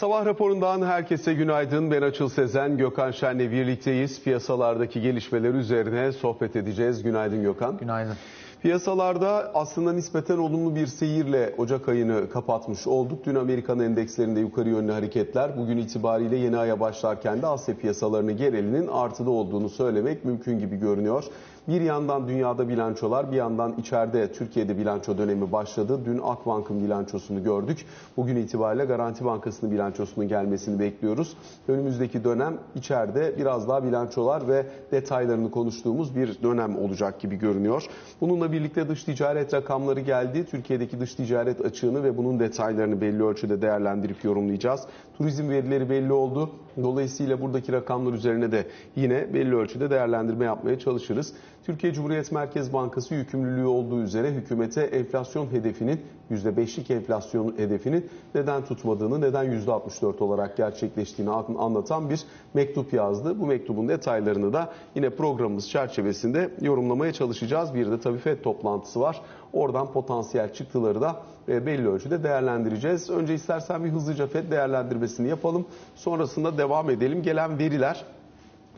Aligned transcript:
Sabah 0.00 0.26
raporundan 0.26 0.82
herkese 0.82 1.34
günaydın. 1.34 1.90
Ben 1.90 2.02
Açıl 2.02 2.28
Sezen, 2.28 2.76
Gökhan 2.76 3.10
Şen'le 3.10 3.38
birlikteyiz. 3.38 4.22
Piyasalardaki 4.22 5.00
gelişmeler 5.00 5.54
üzerine 5.54 6.12
sohbet 6.12 6.56
edeceğiz. 6.56 7.02
Günaydın 7.02 7.42
Gökhan. 7.42 7.78
Günaydın. 7.78 8.14
Piyasalarda 8.62 9.50
aslında 9.54 9.92
nispeten 9.92 10.38
olumlu 10.38 10.74
bir 10.74 10.86
seyirle 10.86 11.54
Ocak 11.58 11.88
ayını 11.88 12.30
kapatmış 12.30 12.86
olduk. 12.86 13.26
Dün 13.26 13.34
Amerikan 13.34 13.80
endekslerinde 13.80 14.40
yukarı 14.40 14.68
yönlü 14.68 14.92
hareketler. 14.92 15.58
Bugün 15.58 15.78
itibariyle 15.78 16.36
yeni 16.36 16.58
aya 16.58 16.80
başlarken 16.80 17.42
de 17.42 17.46
Asya 17.46 17.76
piyasalarının 17.76 18.36
genelinin 18.36 18.88
artıda 18.88 19.30
olduğunu 19.30 19.68
söylemek 19.68 20.24
mümkün 20.24 20.58
gibi 20.58 20.76
görünüyor. 20.76 21.24
Bir 21.70 21.80
yandan 21.80 22.28
dünyada 22.28 22.68
bilançolar, 22.68 23.32
bir 23.32 23.36
yandan 23.36 23.74
içeride 23.78 24.32
Türkiye'de 24.32 24.78
bilanço 24.78 25.18
dönemi 25.18 25.52
başladı. 25.52 26.00
Dün 26.04 26.20
Akbank'ın 26.24 26.84
bilançosunu 26.84 27.44
gördük. 27.44 27.86
Bugün 28.16 28.36
itibariyle 28.36 28.84
Garanti 28.84 29.24
Bankası'nın 29.24 29.72
bilançosunun 29.72 30.28
gelmesini 30.28 30.80
bekliyoruz. 30.80 31.36
Önümüzdeki 31.68 32.24
dönem 32.24 32.58
içeride 32.74 33.34
biraz 33.38 33.68
daha 33.68 33.84
bilançolar 33.84 34.48
ve 34.48 34.66
detaylarını 34.92 35.50
konuştuğumuz 35.50 36.16
bir 36.16 36.42
dönem 36.42 36.78
olacak 36.78 37.20
gibi 37.20 37.36
görünüyor. 37.36 37.86
Bununla 38.20 38.52
birlikte 38.52 38.88
dış 38.88 39.04
ticaret 39.04 39.54
rakamları 39.54 40.00
geldi. 40.00 40.46
Türkiye'deki 40.50 41.00
dış 41.00 41.14
ticaret 41.14 41.64
açığını 41.64 42.02
ve 42.04 42.16
bunun 42.16 42.40
detaylarını 42.40 43.00
belli 43.00 43.22
ölçüde 43.24 43.62
değerlendirip 43.62 44.24
yorumlayacağız. 44.24 44.80
Turizm 45.18 45.48
verileri 45.48 45.90
belli 45.90 46.12
oldu. 46.12 46.50
Dolayısıyla 46.82 47.40
buradaki 47.40 47.72
rakamlar 47.72 48.12
üzerine 48.12 48.52
de 48.52 48.66
yine 48.96 49.34
belli 49.34 49.56
ölçüde 49.56 49.90
değerlendirme 49.90 50.44
yapmaya 50.44 50.78
çalışırız. 50.78 51.32
Türkiye 51.66 51.92
Cumhuriyet 51.92 52.32
Merkez 52.32 52.72
Bankası 52.72 53.14
yükümlülüğü 53.14 53.66
olduğu 53.66 54.02
üzere 54.02 54.30
hükümete 54.30 54.82
enflasyon 54.82 55.46
hedefinin 55.46 56.00
%5'lik 56.30 56.90
enflasyon 56.90 57.54
hedefinin 57.58 58.10
neden 58.34 58.64
tutmadığını, 58.64 59.20
neden 59.20 59.46
%64 59.46 60.20
olarak 60.20 60.56
gerçekleştiğini 60.56 61.30
anlatan 61.30 62.10
bir 62.10 62.20
mektup 62.54 62.92
yazdı. 62.92 63.40
Bu 63.40 63.46
mektubun 63.46 63.88
detaylarını 63.88 64.52
da 64.52 64.72
yine 64.94 65.10
programımız 65.10 65.68
çerçevesinde 65.70 66.50
yorumlamaya 66.60 67.12
çalışacağız. 67.12 67.74
Bir 67.74 67.90
de 67.90 68.00
tabii 68.00 68.18
FED 68.18 68.42
toplantısı 68.42 69.00
var. 69.00 69.22
Oradan 69.52 69.92
potansiyel 69.92 70.52
çıktıları 70.52 71.00
da 71.00 71.22
belli 71.48 71.88
ölçüde 71.88 72.22
değerlendireceğiz. 72.22 73.10
Önce 73.10 73.34
istersen 73.34 73.84
bir 73.84 73.90
hızlıca 73.90 74.26
FED 74.26 74.50
değerlendirmesini 74.50 75.28
yapalım. 75.28 75.66
Sonrasında 75.94 76.58
devam 76.58 76.90
edelim. 76.90 77.22
Gelen 77.22 77.58
veriler 77.58 78.04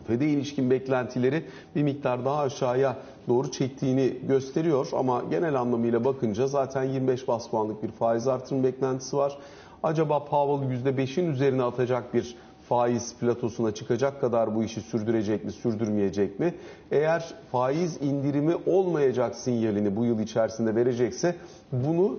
FED'e 0.06 0.26
ilişkin 0.26 0.70
beklentileri 0.70 1.44
bir 1.76 1.82
miktar 1.82 2.24
daha 2.24 2.40
aşağıya 2.40 2.96
doğru 3.28 3.50
çektiğini 3.50 4.16
gösteriyor. 4.28 4.88
Ama 4.92 5.22
genel 5.30 5.60
anlamıyla 5.60 6.04
bakınca 6.04 6.46
zaten 6.46 6.82
25 6.84 7.28
bas 7.28 7.48
puanlık 7.48 7.82
bir 7.82 7.90
faiz 7.90 8.28
artırım 8.28 8.64
beklentisi 8.64 9.16
var. 9.16 9.38
Acaba 9.82 10.24
Powell 10.24 10.92
%5'in 10.94 11.32
üzerine 11.32 11.62
atacak 11.62 12.14
bir 12.14 12.36
faiz 12.68 13.14
platosuna 13.14 13.74
çıkacak 13.74 14.20
kadar 14.20 14.54
bu 14.54 14.64
işi 14.64 14.80
sürdürecek 14.80 15.44
mi, 15.44 15.52
sürdürmeyecek 15.52 16.40
mi? 16.40 16.54
Eğer 16.90 17.34
faiz 17.52 18.02
indirimi 18.02 18.56
olmayacak 18.66 19.34
sinyalini 19.36 19.96
bu 19.96 20.04
yıl 20.04 20.20
içerisinde 20.20 20.74
verecekse 20.74 21.36
bunu 21.72 22.18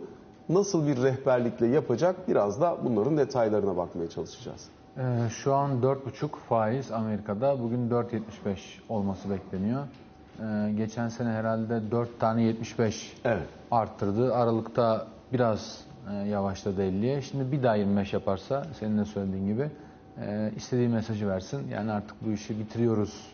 nasıl 0.49 0.87
bir 0.87 1.03
rehberlikle 1.03 1.67
yapacak? 1.67 2.27
Biraz 2.27 2.61
da 2.61 2.77
bunların 2.85 3.17
detaylarına 3.17 3.77
bakmaya 3.77 4.09
çalışacağız. 4.09 4.69
Ee, 4.97 5.29
şu 5.29 5.53
an 5.53 5.81
4,5 5.81 6.27
faiz 6.49 6.91
Amerika'da. 6.91 7.59
Bugün 7.59 7.89
4,75 7.89 8.21
olması 8.89 9.29
bekleniyor. 9.29 9.83
Ee, 10.39 10.71
geçen 10.77 11.07
sene 11.07 11.29
herhalde 11.29 11.91
4 11.91 12.19
tane 12.19 12.43
75 12.43 13.13
evet. 13.25 13.47
arttırdı. 13.71 14.35
Aralıkta 14.35 15.07
biraz 15.33 15.85
e, 16.11 16.13
yavaşladı 16.13 16.81
50'ye. 16.81 17.21
Şimdi 17.21 17.51
bir 17.51 17.63
daha 17.63 17.75
25 17.75 18.13
yaparsa 18.13 18.63
senin 18.79 18.97
de 18.97 19.05
söylediğin 19.05 19.47
gibi 19.47 19.69
e, 20.21 20.51
istediği 20.55 20.87
mesajı 20.87 21.29
versin. 21.29 21.67
Yani 21.67 21.91
artık 21.91 22.25
bu 22.25 22.31
işi 22.31 22.59
bitiriyoruz 22.59 23.32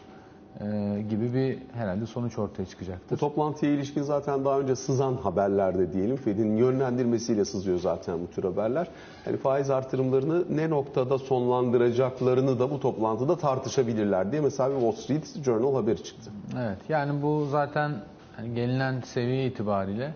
e, 0.62 1.02
gibi 1.10 1.34
bir 1.34 1.58
herhalde 1.74 2.06
sonuç 2.06 2.38
ortaya 2.40 2.66
çıkacaktır. 2.66 3.16
Bu 3.16 3.20
toplantıya 3.20 3.72
ilişkin 3.72 4.02
zaten 4.02 4.46
daha 4.46 4.60
önce 4.60 4.76
sızan 4.76 5.14
haberlerde 5.14 5.94
diyelim. 5.94 6.16
Fed'in 6.16 6.58
yönlendirmesiyle 6.58 7.46
sızıyor 7.46 7.80
zaten 7.80 8.20
bu 8.22 8.28
tür 8.28 8.44
haberler. 8.44 8.88
Yani 9.26 9.38
faiz 9.38 9.70
artırımlarını 9.70 10.58
ne 10.58 10.70
noktada 10.70 11.18
sonlandıracaklarını 11.18 12.60
da 12.60 12.72
bu 12.72 12.80
toplantıda 12.80 13.38
tartışabilirler 13.38 14.32
diye 14.32 14.42
mesela 14.42 14.70
bir 14.70 14.76
Wall 14.76 14.92
Street 14.92 15.44
Journal 15.46 15.76
haberi 15.76 16.04
çıktı. 16.04 16.32
Evet 16.58 16.80
yani 16.90 17.22
bu 17.22 17.46
zaten 17.46 17.92
yani 18.38 18.56
gelinen 18.56 19.02
seviye 19.02 19.46
itibariyle 19.46 20.14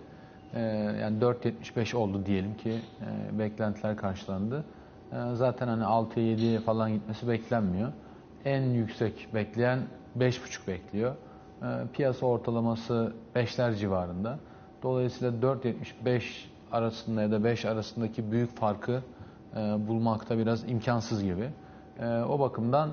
e, 0.54 0.60
yani 1.00 1.18
4.75 1.18 1.96
oldu 1.96 2.26
diyelim 2.26 2.56
ki 2.56 2.70
e, 2.70 3.38
beklentiler 3.38 3.96
karşılandı. 3.96 4.64
E, 5.12 5.16
zaten 5.34 5.68
hani 5.68 5.82
6'ya 5.82 6.36
7'ye 6.36 6.60
falan 6.60 6.92
gitmesi 6.92 7.28
beklenmiyor. 7.28 7.92
En 8.44 8.62
yüksek 8.62 9.28
bekleyen 9.34 9.78
5,5 10.18 10.66
bekliyor. 10.66 11.14
E, 11.62 11.66
piyasa 11.92 12.26
ortalaması 12.26 13.12
5'ler 13.34 13.76
civarında. 13.76 14.38
Dolayısıyla 14.82 15.32
4.75 15.32 16.22
arasında 16.72 17.22
ya 17.22 17.30
da 17.30 17.44
5 17.44 17.64
arasındaki 17.64 18.32
büyük 18.32 18.56
farkı 18.56 19.02
e, 19.56 19.58
bulmakta 19.88 20.38
biraz 20.38 20.70
imkansız 20.70 21.24
gibi. 21.24 21.50
E, 22.00 22.06
o 22.06 22.40
bakımdan 22.40 22.88
e, 22.88 22.92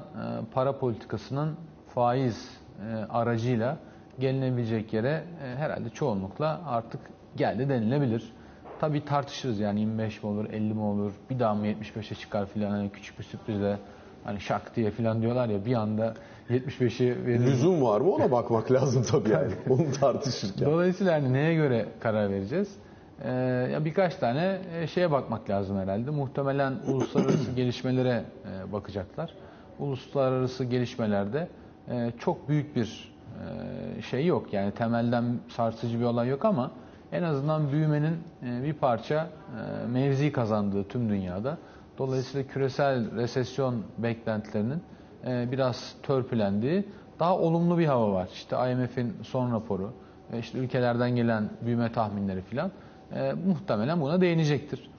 para 0.54 0.80
politikasının 0.80 1.56
faiz 1.96 2.62
aracıyla 3.10 3.78
gelinebilecek 4.20 4.94
yere 4.94 5.24
herhalde 5.58 5.90
çoğunlukla 5.90 6.62
artık 6.66 7.02
geldi 7.36 7.70
denilebilir. 7.70 8.34
Tabii 8.80 9.06
tartışırız 9.06 9.60
yani 9.60 9.80
25 9.80 10.24
mi 10.24 10.30
olur, 10.30 10.50
50 10.50 10.74
mi 10.74 10.82
olur, 10.82 11.12
bir 11.30 11.40
daha 11.40 11.56
mı 11.56 11.68
75'e 11.68 12.16
çıkar 12.16 12.46
filan 12.46 12.70
hani 12.72 12.90
küçük 12.90 13.20
bir 13.20 13.24
sürprizle 13.24 13.78
hani 14.24 14.40
şak 14.40 14.76
diye 14.76 14.92
filan 14.92 15.22
diyorlar 15.22 15.50
ya 15.50 15.66
bir 15.66 15.74
anda 15.74 16.14
75'i 16.50 17.26
verir. 17.26 17.40
Lüzum 17.40 17.82
var 17.82 18.02
mı 18.02 18.12
ona 18.12 18.32
bakmak 18.32 18.72
lazım 18.82 19.04
tabii 19.04 19.30
yani 19.30 19.52
onu 19.70 19.92
tartışırken. 19.92 20.66
Dolayısıyla 20.66 21.14
hani 21.14 21.34
neye 21.34 21.54
göre 21.56 21.86
karar 22.00 22.30
vereceğiz? 22.30 22.76
Ee, 23.24 23.32
ya 23.74 23.86
birkaç 23.86 24.16
tane 24.16 24.60
e, 24.76 24.88
şeye 24.88 25.12
bakmak 25.12 25.50
lazım 25.50 25.78
herhalde. 25.78 26.12
Muhtemelen 26.12 26.74
uluslararası 26.88 27.52
gelişmelere 27.52 28.24
e, 28.46 28.72
bakacaklar. 28.72 29.34
Uluslararası 29.80 30.66
gelişmelerde 30.66 31.48
e, 31.90 32.12
çok 32.20 32.50
büyük 32.50 32.76
bir 32.76 33.14
e, 33.98 34.02
şey 34.02 34.26
yok. 34.26 34.54
Yani 34.54 34.72
temelden 34.72 35.26
sarsıcı 35.48 36.00
bir 36.00 36.06
olay 36.06 36.28
yok 36.28 36.46
ama 36.46 36.72
en 37.12 37.24
azından 37.24 37.72
büyümenin 37.72 38.18
bir 38.42 38.74
parça 38.74 39.28
mevzi 39.88 40.32
kazandığı 40.32 40.84
tüm 40.84 41.10
dünyada. 41.10 41.58
Dolayısıyla 41.98 42.48
küresel 42.48 43.16
resesyon 43.16 43.84
beklentilerinin 43.98 44.84
e, 45.28 45.52
biraz 45.52 45.96
törpülendiği 46.04 46.86
daha 47.20 47.38
olumlu 47.38 47.78
bir 47.78 47.86
hava 47.86 48.14
var. 48.14 48.30
İşte 48.34 48.72
IMF'in 48.72 49.14
son 49.24 49.54
raporu, 49.54 49.94
e, 50.34 50.40
işte 50.40 50.58
ülkelerden 50.58 51.16
gelen 51.16 51.50
büyüme 51.66 51.92
tahminleri 51.92 52.42
filan 52.42 52.72
e, 53.16 53.34
muhtemelen 53.48 54.02
buna 54.02 54.22
değinecektir. 54.22 54.90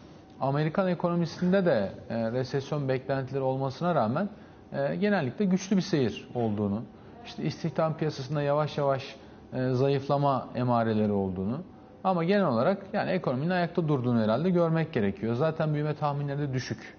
Amerikan 0.41 0.88
ekonomisinde 0.88 1.66
de 1.66 1.92
e, 2.08 2.32
resesyon 2.32 2.88
beklentileri 2.88 3.42
olmasına 3.42 3.94
rağmen 3.94 4.28
e, 4.72 4.97
genellikle 4.97 5.44
güçlü 5.44 5.76
bir 5.76 5.82
seyir 5.82 6.28
olduğunu, 6.34 6.82
işte 7.26 7.42
istihdam 7.42 7.97
piyasasında 7.97 8.42
yavaş 8.42 8.78
yavaş 8.78 9.16
e, 9.52 9.70
zayıflama 9.70 10.48
emareleri 10.54 11.12
olduğunu 11.12 11.60
ama 12.04 12.24
genel 12.24 12.46
olarak 12.46 12.86
yani 12.92 13.10
ekonominin 13.10 13.50
ayakta 13.50 13.88
durduğunu 13.88 14.20
herhalde 14.20 14.50
görmek 14.50 14.92
gerekiyor. 14.92 15.34
Zaten 15.34 15.74
büyüme 15.74 15.94
tahminleri 15.94 16.38
de 16.38 16.52
düşük. 16.52 16.96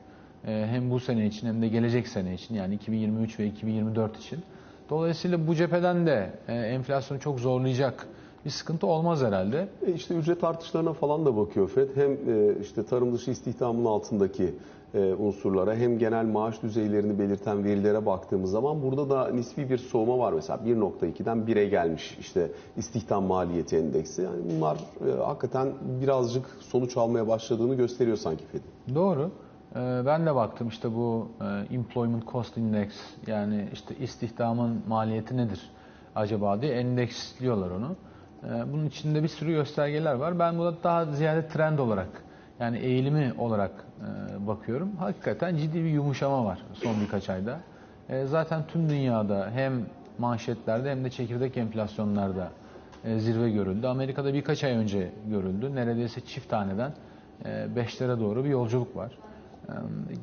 E, 0.48 0.68
hem 0.70 0.92
bu 0.92 1.00
sene 1.00 1.26
için 1.26 1.48
hem 1.48 1.62
de 1.62 1.68
gelecek 1.68 2.08
sene 2.08 2.34
için 2.34 2.56
yani 2.56 2.76
2023 2.76 3.40
ve 3.40 3.46
2024 3.46 4.18
için. 4.18 4.40
Dolayısıyla 4.90 5.48
bu 5.48 5.56
cepheden 5.56 6.06
de 6.06 6.30
e, 6.48 6.54
enflasyonu 6.54 7.22
çok 7.22 7.40
zorlayacak 7.40 8.08
bir 8.46 8.50
sıkıntı 8.50 8.88
olmaz 8.88 9.24
herhalde. 9.24 9.68
E 9.88 9.92
işte 9.94 10.16
ücret 10.16 10.44
artışlarına 10.44 10.94
falan 10.94 11.26
da 11.26 11.38
bakıyor 11.38 11.70
FED. 11.70 11.90
Hem 11.96 12.12
e, 12.12 12.60
işte 12.62 12.86
tarım 12.86 13.14
dışı 13.14 13.32
istihdamın 13.32 13.86
altındaki 13.86 14.56
unsurlara 15.00 15.76
hem 15.76 15.98
genel 15.98 16.26
maaş 16.26 16.62
düzeylerini 16.64 17.20
belirten 17.20 17.64
verilere 17.64 18.06
baktığımız 18.06 18.52
zaman 18.52 18.82
burada 18.84 19.10
da 19.10 19.30
nispi 19.30 19.70
bir 19.70 19.78
soğuma 19.78 20.20
var. 20.20 20.34
Mesela 20.34 20.60
1.2'den 20.66 21.38
1'e 21.38 21.66
gelmiş 21.66 22.18
işte 22.20 22.52
istihdam 22.78 23.24
maliyeti 23.24 23.78
endeksi. 23.78 24.22
Yani 24.22 24.42
bunlar 24.52 24.78
e, 25.08 25.24
hakikaten 25.24 25.74
birazcık 26.02 26.46
sonuç 26.60 26.98
almaya 26.98 27.28
başladığını 27.28 27.76
gösteriyor 27.76 28.18
sanki 28.18 28.46
FED'in. 28.46 28.96
Doğru. 28.96 29.32
Ben 30.06 30.26
de 30.26 30.36
baktım 30.36 30.68
işte 30.68 30.96
bu 30.96 31.28
Employment 31.72 32.28
Cost 32.32 32.58
Index 32.58 32.90
yani 33.28 33.70
işte 33.74 33.96
istihdamın 33.96 34.82
maliyeti 34.88 35.38
nedir 35.38 35.72
acaba 36.16 36.62
diye 36.62 36.74
endeksliyorlar 36.74 37.72
onu. 37.72 37.96
Bunun 38.74 38.86
içinde 38.86 39.24
bir 39.24 39.28
sürü 39.28 39.52
göstergeler 39.52 40.14
var. 40.14 40.40
Ben 40.40 40.58
burada 40.58 40.78
daha 40.84 41.06
ziyade 41.06 41.48
trend 41.48 41.80
olarak 41.80 42.24
yani 42.64 42.78
eğilimi 42.78 43.34
olarak 43.38 43.72
bakıyorum. 44.40 44.92
Hakikaten 45.00 45.56
ciddi 45.56 45.84
bir 45.84 45.90
yumuşama 45.90 46.46
var 46.46 46.60
son 46.74 46.96
birkaç 47.02 47.30
ayda. 47.30 47.60
Zaten 48.26 48.62
tüm 48.68 48.90
dünyada 48.90 49.50
hem 49.54 49.74
manşetlerde 50.18 50.92
hem 50.92 51.06
de 51.06 51.10
çekirdek 51.10 51.58
enflasyonlarda 51.58 52.52
zirve 53.18 53.50
görüldü. 53.50 53.88
Amerika'da 53.88 54.34
birkaç 54.34 54.64
ay 54.64 54.72
önce 54.72 55.10
görüldü. 55.30 55.76
Neredeyse 55.76 56.22
çift 56.22 56.50
taneden 56.50 56.92
beşlere 57.76 58.20
doğru 58.20 58.44
bir 58.44 58.50
yolculuk 58.50 58.96
var. 58.96 59.12
E, 59.70 59.74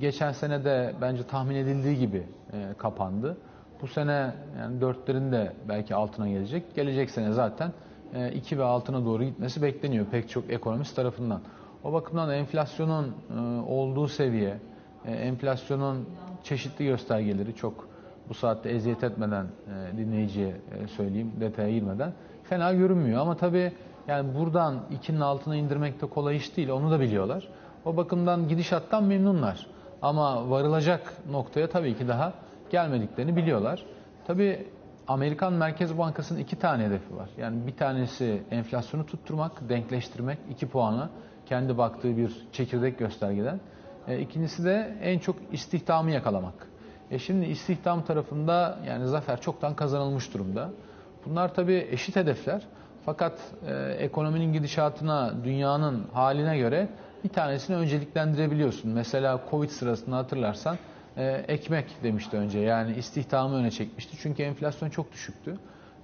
geçen 0.00 0.32
sene 0.32 0.64
de 0.64 0.94
bence 1.00 1.22
tahmin 1.22 1.54
edildiği 1.54 1.98
gibi 1.98 2.26
e, 2.52 2.74
kapandı. 2.78 3.36
Bu 3.82 3.86
sene 3.86 4.32
yani 4.58 4.80
dörtlerin 4.80 5.48
belki 5.68 5.94
altına 5.94 6.28
gelecek. 6.28 6.74
Gelecek 6.74 7.10
sene 7.10 7.32
zaten 7.32 7.72
2 8.34 8.58
ve 8.58 8.62
altına 8.62 9.04
doğru 9.04 9.24
gitmesi 9.24 9.62
bekleniyor 9.62 10.06
pek 10.06 10.30
çok 10.30 10.50
ekonomist 10.50 10.96
tarafından. 10.96 11.40
O 11.84 11.92
bakımdan 11.92 12.30
enflasyonun 12.30 13.14
olduğu 13.68 14.08
seviye, 14.08 14.58
enflasyonun 15.06 16.08
çeşitli 16.42 16.84
göstergeleri 16.84 17.54
çok 17.54 17.88
bu 18.28 18.34
saatte 18.34 18.70
eziyet 18.70 19.04
etmeden 19.04 19.46
dinleyiciye 19.96 20.56
söyleyeyim 20.96 21.32
detaya 21.40 21.70
girmeden 21.70 22.12
fena 22.42 22.72
görünmüyor. 22.72 23.20
Ama 23.20 23.36
tabii 23.36 23.72
yani 24.08 24.34
buradan 24.34 24.80
2'nin 25.02 25.20
altına 25.20 25.56
indirmek 25.56 26.02
de 26.02 26.06
kolay 26.06 26.36
iş 26.36 26.56
değil 26.56 26.68
onu 26.68 26.90
da 26.90 27.00
biliyorlar. 27.00 27.48
O 27.84 27.96
bakımdan 27.96 28.48
gidişattan 28.48 29.04
memnunlar. 29.04 29.66
Ama 30.02 30.50
varılacak 30.50 31.14
noktaya 31.30 31.68
tabii 31.68 31.96
ki 31.96 32.08
daha 32.08 32.32
gelmediklerini 32.70 33.36
biliyorlar. 33.36 33.84
Tabii 34.26 34.66
Amerikan 35.08 35.52
Merkez 35.52 35.98
Bankası'nın 35.98 36.38
iki 36.38 36.56
tane 36.58 36.84
hedefi 36.84 37.16
var. 37.16 37.28
Yani 37.38 37.66
bir 37.66 37.76
tanesi 37.76 38.42
enflasyonu 38.50 39.06
tutturmak, 39.06 39.68
denkleştirmek, 39.68 40.38
iki 40.50 40.68
puanı 40.68 41.08
kendi 41.50 41.78
baktığı 41.78 42.16
bir 42.16 42.32
çekirdek 42.52 42.98
göstergeden. 42.98 43.60
E, 44.08 44.18
ikincisi 44.18 44.64
de 44.64 44.96
en 45.02 45.18
çok 45.18 45.36
istihdamı 45.52 46.10
yakalamak. 46.10 46.54
E 47.10 47.18
şimdi 47.18 47.46
istihdam 47.46 48.04
tarafında 48.04 48.78
yani 48.86 49.08
zafer 49.08 49.40
çoktan 49.40 49.74
kazanılmış 49.74 50.34
durumda. 50.34 50.70
Bunlar 51.26 51.54
tabii 51.54 51.88
eşit 51.90 52.16
hedefler. 52.16 52.62
Fakat 53.04 53.38
e, 53.66 53.74
ekonominin 53.98 54.52
gidişatına, 54.52 55.34
dünyanın 55.44 56.04
haline 56.12 56.58
göre 56.58 56.88
bir 57.24 57.28
tanesini 57.28 57.76
önceliklendirebiliyorsun. 57.76 58.90
Mesela 58.90 59.40
Covid 59.50 59.68
sırasında 59.68 60.16
hatırlarsan 60.16 60.76
e, 61.16 61.44
ekmek 61.48 62.02
demişti 62.02 62.36
önce. 62.36 62.58
Yani 62.58 62.96
istihdamı 62.96 63.56
öne 63.56 63.70
çekmişti. 63.70 64.16
Çünkü 64.22 64.42
enflasyon 64.42 64.90
çok 64.90 65.12
düşüktü. 65.12 65.56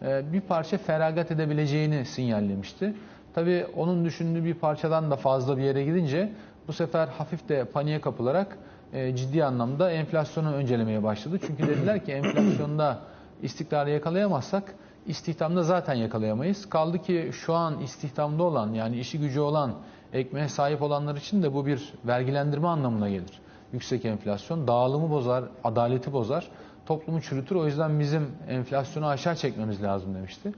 E, 0.03 0.33
bir 0.33 0.41
parça 0.41 0.79
feragat 0.79 1.31
edebileceğini 1.31 2.05
sinyallemişti. 2.05 2.95
Tabii 3.37 3.67
onun 3.77 4.05
düşündüğü 4.05 4.45
bir 4.45 4.55
parçadan 4.55 5.11
da 5.11 5.17
fazla 5.17 5.57
bir 5.57 5.63
yere 5.63 5.85
gidince 5.85 6.33
bu 6.69 6.73
sefer 6.73 7.09
hafif 7.09 7.49
de 7.49 7.65
paniğe 7.65 8.01
kapılarak 8.01 8.59
e, 8.93 9.17
ciddi 9.17 9.45
anlamda 9.45 9.91
enflasyonu 9.91 10.53
öncelemeye 10.53 11.03
başladı. 11.03 11.39
Çünkü 11.47 11.67
dediler 11.67 12.05
ki 12.05 12.13
enflasyonda 12.13 12.99
istikrarı 13.43 13.91
yakalayamazsak 13.91 14.75
istihdamda 15.07 15.63
zaten 15.63 15.95
yakalayamayız. 15.95 16.69
Kaldı 16.69 16.99
ki 16.99 17.31
şu 17.33 17.55
an 17.55 17.81
istihdamda 17.81 18.43
olan 18.43 18.73
yani 18.73 18.99
işi 18.99 19.19
gücü 19.21 19.41
olan 19.41 19.73
ekmeğe 20.13 20.49
sahip 20.49 20.83
olanlar 20.83 21.17
için 21.17 21.43
de 21.43 21.55
bu 21.55 21.67
bir 21.67 21.93
vergilendirme 22.07 22.69
anlamına 22.69 23.09
gelir. 23.09 23.41
Yüksek 23.73 24.05
enflasyon 24.05 24.67
dağılımı 24.67 25.11
bozar, 25.11 25.45
adaleti 25.65 26.13
bozar, 26.13 26.49
toplumu 26.87 27.23
çürütür. 27.23 27.57
O 27.57 27.67
yüzden 27.67 28.01
bizim 28.01 28.31
enflasyonu 28.49 29.07
aşağı 29.07 29.37
çekmemiz 29.37 29.83
lazım 29.83 30.15
demişti. 30.15 30.53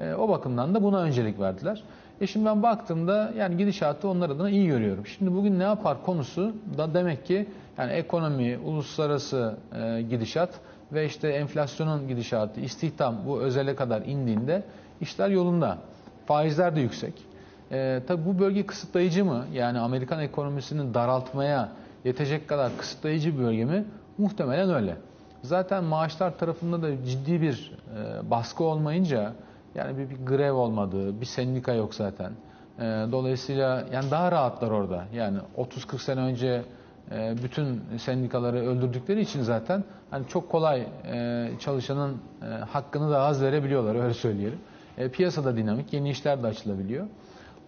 E, 0.00 0.14
o 0.14 0.28
bakımdan 0.28 0.74
da 0.74 0.82
buna 0.82 0.98
öncelik 0.98 1.40
verdiler. 1.40 1.82
E 2.20 2.26
şimdi 2.26 2.46
ben 2.46 2.62
baktığımda 2.62 3.32
yani 3.38 3.56
gidişatı 3.56 4.08
onlar 4.08 4.30
adına 4.30 4.50
iyi 4.50 4.66
görüyorum. 4.66 5.06
Şimdi 5.06 5.34
bugün 5.34 5.58
ne 5.58 5.62
yapar 5.62 6.02
konusu 6.02 6.54
da 6.78 6.94
demek 6.94 7.26
ki 7.26 7.46
yani 7.78 7.92
ekonomi, 7.92 8.58
uluslararası 8.58 9.54
e, 9.80 10.02
gidişat 10.02 10.50
ve 10.92 11.06
işte 11.06 11.28
enflasyonun 11.28 12.08
gidişatı, 12.08 12.60
istihdam 12.60 13.16
bu 13.26 13.40
özele 13.40 13.76
kadar 13.76 14.02
indiğinde 14.02 14.62
işler 15.00 15.28
yolunda. 15.28 15.78
Faizler 16.26 16.76
de 16.76 16.80
yüksek. 16.80 17.14
E, 17.72 18.00
tabii 18.06 18.26
bu 18.26 18.38
bölge 18.38 18.66
kısıtlayıcı 18.66 19.24
mı? 19.24 19.44
Yani 19.52 19.78
Amerikan 19.78 20.20
ekonomisini 20.20 20.94
daraltmaya 20.94 21.68
yetecek 22.04 22.48
kadar 22.48 22.76
kısıtlayıcı 22.78 23.38
bir 23.38 23.44
bölge 23.44 23.64
mi? 23.64 23.84
Muhtemelen 24.18 24.70
öyle. 24.70 24.96
Zaten 25.42 25.84
maaşlar 25.84 26.38
tarafında 26.38 26.82
da 26.82 27.04
ciddi 27.04 27.42
bir 27.42 27.72
e, 27.96 28.30
baskı 28.30 28.64
olmayınca 28.64 29.32
yani 29.74 29.98
bir, 29.98 30.10
bir 30.10 30.26
grev 30.26 30.52
olmadığı, 30.52 31.20
bir 31.20 31.26
sendika 31.26 31.72
yok 31.72 31.94
zaten. 31.94 32.32
E, 32.78 32.82
dolayısıyla 33.12 33.84
yani 33.92 34.10
daha 34.10 34.32
rahatlar 34.32 34.70
orada. 34.70 35.04
Yani 35.14 35.38
30-40 35.56 35.98
sene 35.98 36.20
önce 36.20 36.62
e, 37.10 37.34
bütün 37.42 37.82
sendikaları 37.98 38.56
öldürdükleri 38.56 39.20
için 39.20 39.42
zaten 39.42 39.84
hani 40.10 40.28
çok 40.28 40.50
kolay 40.50 40.86
e, 41.12 41.48
çalışanın 41.60 42.16
e, 42.42 42.46
hakkını 42.46 43.10
da 43.10 43.20
az 43.20 43.42
verebiliyorlar 43.42 44.02
öyle 44.02 44.14
söyleyelim. 44.14 44.58
E, 44.98 45.08
piyasada 45.08 45.56
dinamik, 45.56 45.92
yeni 45.92 46.10
işler 46.10 46.42
de 46.42 46.46
açılabiliyor. 46.46 47.06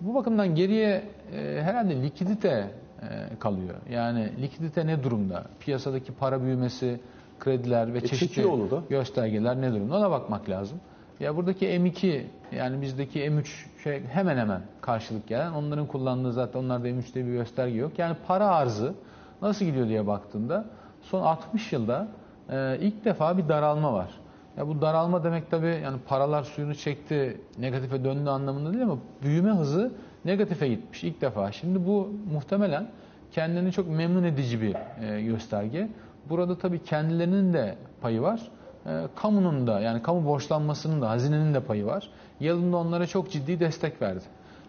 Bu 0.01 0.15
bakımdan 0.15 0.55
geriye 0.55 1.03
e, 1.33 1.63
herhalde 1.63 2.03
likidite 2.03 2.71
e, 3.03 3.39
kalıyor. 3.39 3.75
Yani 3.91 4.43
likidite 4.43 4.87
ne 4.87 5.03
durumda? 5.03 5.45
Piyasadaki 5.61 6.13
para 6.13 6.43
büyümesi, 6.43 7.01
krediler 7.41 7.95
ve 7.95 7.99
e, 7.99 8.01
çeşitli 8.01 8.45
göstergeler 8.89 9.61
ne 9.61 9.73
durumda? 9.73 9.97
Ona 9.97 10.11
bakmak 10.11 10.49
lazım. 10.51 10.81
Ya 11.21 11.37
buradaki 11.37 11.67
M2 11.67 12.23
yani 12.53 12.83
bizdeki 12.83 13.21
M3 13.21 13.45
şey 13.85 14.03
hemen 14.05 14.37
hemen 14.37 14.63
karşılık 14.81 15.29
gelen. 15.29 15.53
Onların 15.53 15.87
kullandığı 15.87 16.33
zaten 16.33 16.61
onlarda 16.61 16.89
M3'te 16.89 17.27
bir 17.27 17.33
gösterge 17.33 17.79
yok. 17.79 17.99
Yani 17.99 18.17
para 18.27 18.47
arzı 18.49 18.95
nasıl 19.43 19.65
gidiyor 19.65 19.89
diye 19.89 20.07
baktığında 20.07 20.65
son 21.03 21.23
60 21.23 21.73
yılda 21.73 22.09
e, 22.51 22.79
ilk 22.81 23.05
defa 23.05 23.39
bir 23.39 23.49
daralma 23.49 23.93
var. 23.93 24.11
Ya 24.57 24.69
bu 24.69 24.81
daralma 24.81 25.25
demek 25.25 25.51
tabii 25.51 25.81
yani 25.85 25.99
paralar 26.09 26.43
suyunu 26.43 26.75
çekti, 26.75 27.41
negatife 27.59 28.05
döndü 28.05 28.31
anlamında 28.31 28.73
değil 28.73 28.85
ama 28.85 28.99
büyüme 29.23 29.51
hızı 29.51 29.93
negatife 30.25 30.69
gitmiş 30.69 31.05
ilk 31.05 31.21
defa. 31.21 31.53
Şimdi 31.53 31.87
bu 31.87 32.13
muhtemelen 32.33 32.89
kendini 33.33 33.73
çok 33.73 33.89
memnun 33.89 34.25
edici 34.25 34.63
bir 34.63 34.75
e, 35.05 35.23
gösterge. 35.23 35.89
Burada 36.29 36.59
tabii 36.59 36.85
kendilerinin 36.85 37.53
de 37.53 37.75
payı 38.01 38.23
var. 38.23 38.41
E, 38.87 39.09
kamunun 39.17 39.67
da 39.67 39.81
yani 39.81 40.03
kamu 40.03 40.27
borçlanmasının 40.27 41.03
da 41.03 41.11
hazinenin 41.11 41.55
de 41.55 41.61
payı 41.61 41.87
var. 41.87 42.09
Yılında 42.41 42.77
onlara 42.77 43.07
çok 43.07 43.31
ciddi 43.31 43.61
destek 43.61 44.03
verdi. 44.03 44.25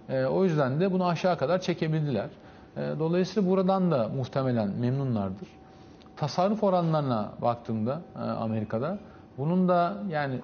E, 0.10 0.26
o 0.26 0.44
yüzden 0.44 0.80
de 0.80 0.92
bunu 0.92 1.06
aşağı 1.06 1.38
kadar 1.38 1.62
çekebildiler. 1.62 2.30
E, 2.78 2.82
dolayısıyla 3.00 3.50
buradan 3.50 3.92
da 3.92 4.10
muhtemelen 4.10 4.70
memnunlardır. 4.70 5.48
Tasarruf 6.16 6.64
oranlarına 6.64 7.32
baktığımda 7.42 8.02
e, 8.16 8.20
Amerika'da 8.20 8.98
bunun 9.38 9.70
da 9.70 9.98
yani 10.10 10.40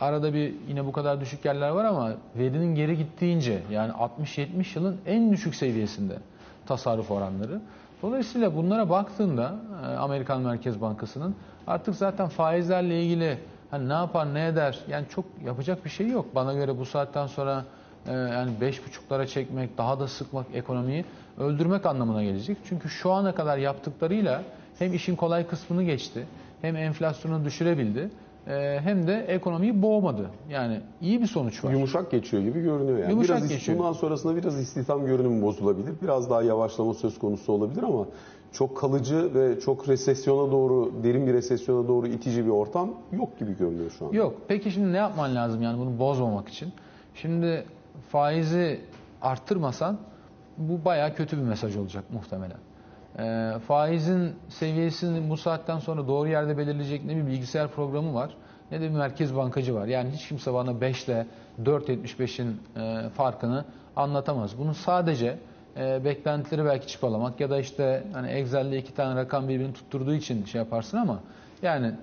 arada 0.00 0.34
bir 0.34 0.54
yine 0.68 0.86
bu 0.86 0.92
kadar 0.92 1.20
düşük 1.20 1.44
yerler 1.44 1.68
var 1.68 1.84
ama 1.84 2.12
verinin 2.36 2.74
geri 2.74 2.96
gittiğince 2.98 3.62
yani 3.70 3.92
60-70 3.92 4.78
yılın 4.78 4.96
en 5.06 5.32
düşük 5.32 5.54
seviyesinde 5.54 6.18
tasarruf 6.66 7.10
oranları. 7.10 7.60
Dolayısıyla 8.02 8.56
bunlara 8.56 8.90
baktığında 8.90 9.54
e, 9.82 9.86
Amerikan 9.86 10.40
Merkez 10.40 10.80
Bankası'nın 10.80 11.34
artık 11.66 11.94
zaten 11.94 12.28
faizlerle 12.28 13.02
ilgili 13.02 13.38
hani 13.70 13.88
ne 13.88 13.92
yapar 13.92 14.34
ne 14.34 14.46
eder 14.46 14.78
yani 14.88 15.06
çok 15.08 15.24
yapacak 15.44 15.84
bir 15.84 15.90
şey 15.90 16.08
yok. 16.08 16.26
Bana 16.34 16.54
göre 16.54 16.78
bu 16.78 16.84
saatten 16.84 17.26
sonra 17.26 17.64
e, 18.06 18.12
yani 18.12 18.50
beş 18.60 18.86
buçuklara 18.86 19.26
çekmek 19.26 19.78
daha 19.78 20.00
da 20.00 20.08
sıkmak 20.08 20.46
ekonomiyi 20.54 21.04
öldürmek 21.38 21.86
anlamına 21.86 22.24
gelecek. 22.24 22.58
Çünkü 22.68 22.88
şu 22.88 23.12
ana 23.12 23.34
kadar 23.34 23.58
yaptıklarıyla 23.58 24.42
hem 24.78 24.94
işin 24.94 25.16
kolay 25.16 25.46
kısmını 25.46 25.82
geçti 25.82 26.26
hem 26.62 26.76
enflasyonu 26.76 27.44
düşürebildi 27.44 28.10
hem 28.82 29.06
de 29.06 29.24
ekonomiyi 29.28 29.82
boğmadı. 29.82 30.30
Yani 30.50 30.80
iyi 31.00 31.20
bir 31.20 31.26
sonuç 31.26 31.64
var. 31.64 31.72
Yumuşak 31.72 32.10
geçiyor 32.10 32.42
gibi 32.42 32.60
görünüyor 32.60 32.98
yani. 32.98 33.10
Yumuşak 33.10 33.36
biraz 33.36 33.48
geçiyor. 33.48 33.78
Bundan 33.78 33.92
sonrasında 33.92 34.36
biraz 34.36 34.58
istihdam 34.60 35.06
görünümü 35.06 35.42
bozulabilir. 35.42 35.92
Biraz 36.02 36.30
daha 36.30 36.42
yavaşlama 36.42 36.94
söz 36.94 37.18
konusu 37.18 37.52
olabilir 37.52 37.82
ama 37.82 38.06
çok 38.52 38.76
kalıcı 38.76 39.34
ve 39.34 39.60
çok 39.60 39.88
resesyona 39.88 40.52
doğru, 40.52 40.92
derin 41.02 41.26
bir 41.26 41.32
resesyona 41.32 41.88
doğru 41.88 42.06
itici 42.06 42.44
bir 42.44 42.50
ortam 42.50 42.90
yok 43.12 43.38
gibi 43.38 43.56
görünüyor 43.58 43.90
şu 43.98 44.06
an. 44.06 44.12
Yok. 44.12 44.34
Peki 44.48 44.70
şimdi 44.70 44.92
ne 44.92 44.96
yapman 44.96 45.34
lazım 45.34 45.62
yani 45.62 45.78
bunu 45.78 45.98
bozmamak 45.98 46.48
için? 46.48 46.72
Şimdi 47.14 47.64
faizi 48.08 48.80
arttırmasan 49.22 49.98
bu 50.58 50.84
baya 50.84 51.14
kötü 51.14 51.36
bir 51.36 51.42
mesaj 51.42 51.76
olacak 51.76 52.04
muhtemelen. 52.12 52.58
E, 53.18 53.52
faizin 53.68 54.36
seviyesini 54.48 55.30
bu 55.30 55.36
saatten 55.36 55.78
sonra 55.78 56.08
doğru 56.08 56.28
yerde 56.28 56.58
belirleyecek 56.58 57.04
ne 57.04 57.16
bir 57.16 57.26
bilgisayar 57.26 57.68
programı 57.68 58.14
var 58.14 58.30
ne 58.70 58.80
de 58.80 58.90
bir 58.90 58.96
merkez 58.96 59.36
bankacı 59.36 59.74
var. 59.74 59.86
Yani 59.86 60.10
hiç 60.10 60.28
kimse 60.28 60.54
bana 60.54 60.80
5 60.80 61.04
ile 61.04 61.26
4.75'in 61.62 62.60
e, 62.76 63.08
farkını 63.08 63.64
anlatamaz. 63.96 64.58
Bunu 64.58 64.74
sadece 64.74 65.38
e, 65.76 66.04
beklentileri 66.04 66.64
belki 66.64 66.86
çıpalamak 66.86 67.40
ya 67.40 67.50
da 67.50 67.58
işte 67.58 68.04
hani 68.12 68.30
Excel'de 68.30 68.78
iki 68.78 68.94
tane 68.94 69.20
rakam 69.20 69.48
birbirini 69.48 69.72
tutturduğu 69.72 70.14
için 70.14 70.44
şey 70.44 70.58
yaparsın 70.58 70.96
ama 70.96 71.20
yani 71.62 71.94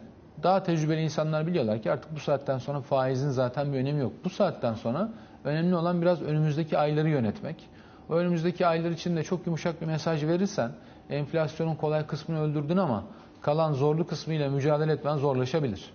daha 0.44 0.64
tecrübeli 0.64 1.02
insanlar 1.02 1.48
biliyorlar 1.48 1.82
ki 1.82 1.92
artık 1.92 2.16
bu 2.16 2.20
saatten 2.20 2.58
sonra 2.58 2.82
faizin 2.82 3.30
zaten 3.30 3.74
bir 3.74 3.78
önemi 3.78 4.02
yok. 4.02 4.14
Bu 4.24 4.30
saatten 4.30 4.74
sonra 4.74 5.10
önemli 5.44 5.76
olan 5.76 6.02
biraz 6.02 6.22
önümüzdeki 6.22 6.78
ayları 6.78 7.10
yönetmek. 7.10 7.70
O 8.10 8.14
önümüzdeki 8.14 8.68
aylar 8.68 8.92
için 8.92 9.16
de 9.16 9.24
çok 9.24 9.46
yumuşak 9.46 9.82
bir 9.82 9.86
mesaj 9.86 10.24
verirsen 10.24 10.72
enflasyonun 11.10 11.76
kolay 11.76 12.08
kısmını 12.08 12.42
öldürdün 12.42 12.78
ama 12.78 13.04
kalan 13.42 13.74
zorlu 13.74 14.08
kısmıyla 14.08 14.50
mücadele 14.50 14.92
etmen 14.92 15.18
zorlaşabilir. 15.18 15.94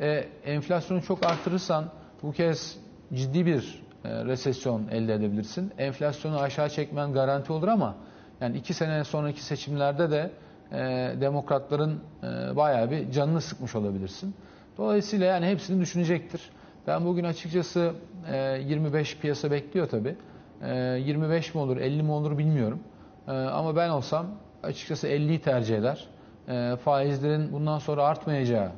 E, 0.00 0.24
enflasyonu 0.44 1.02
çok 1.02 1.26
artırırsan 1.26 1.84
bu 2.22 2.32
kez 2.32 2.78
ciddi 3.14 3.46
bir 3.46 3.82
e, 4.04 4.24
resesyon 4.24 4.88
elde 4.88 5.14
edebilirsin. 5.14 5.72
Enflasyonu 5.78 6.40
aşağı 6.40 6.68
çekmen 6.68 7.12
garanti 7.12 7.52
olur 7.52 7.68
ama 7.68 7.94
Yani 8.40 8.56
iki 8.56 8.74
sene 8.74 9.04
sonraki 9.04 9.42
seçimlerde 9.42 10.10
de 10.10 10.30
e, 10.72 10.78
demokratların 11.20 12.00
e, 12.22 12.56
bayağı 12.56 12.90
bir 12.90 13.10
canını 13.10 13.40
sıkmış 13.40 13.74
olabilirsin. 13.74 14.34
Dolayısıyla 14.78 15.26
yani 15.26 15.46
hepsini 15.46 15.80
düşünecektir. 15.80 16.50
Ben 16.86 17.04
bugün 17.04 17.24
açıkçası 17.24 17.92
e, 18.32 18.36
25 18.66 19.18
piyasa 19.18 19.50
bekliyor 19.50 19.88
tabii. 19.88 20.16
E, 20.62 20.74
25 21.06 21.54
mi 21.54 21.60
olur 21.60 21.76
50 21.76 22.02
mi 22.02 22.10
olur 22.12 22.38
bilmiyorum. 22.38 22.78
E, 23.28 23.32
ama 23.32 23.76
ben 23.76 23.88
olsam 23.88 24.26
açıkçası 24.62 25.08
50'yi 25.08 25.38
tercih 25.38 25.78
eder. 25.78 26.06
E, 26.48 26.76
faizlerin 26.76 27.52
bundan 27.52 27.78
sonra 27.78 28.04
artmayacağı 28.04 28.70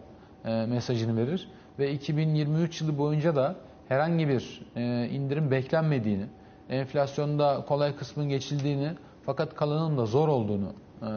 e, 0.44 0.66
mesajını 0.66 1.16
verir. 1.16 1.48
Ve 1.78 1.92
2023 1.92 2.80
yılı 2.80 2.98
boyunca 2.98 3.36
da 3.36 3.54
herhangi 3.88 4.28
bir 4.28 4.62
e, 4.76 5.08
indirim 5.08 5.50
beklenmediğini, 5.50 6.26
enflasyonda 6.70 7.64
kolay 7.68 7.96
kısmın 7.96 8.28
geçildiğini 8.28 8.90
fakat 9.26 9.54
kalanın 9.54 9.98
da 9.98 10.06
zor 10.06 10.28
olduğunu 10.28 10.72
e, 11.02 11.08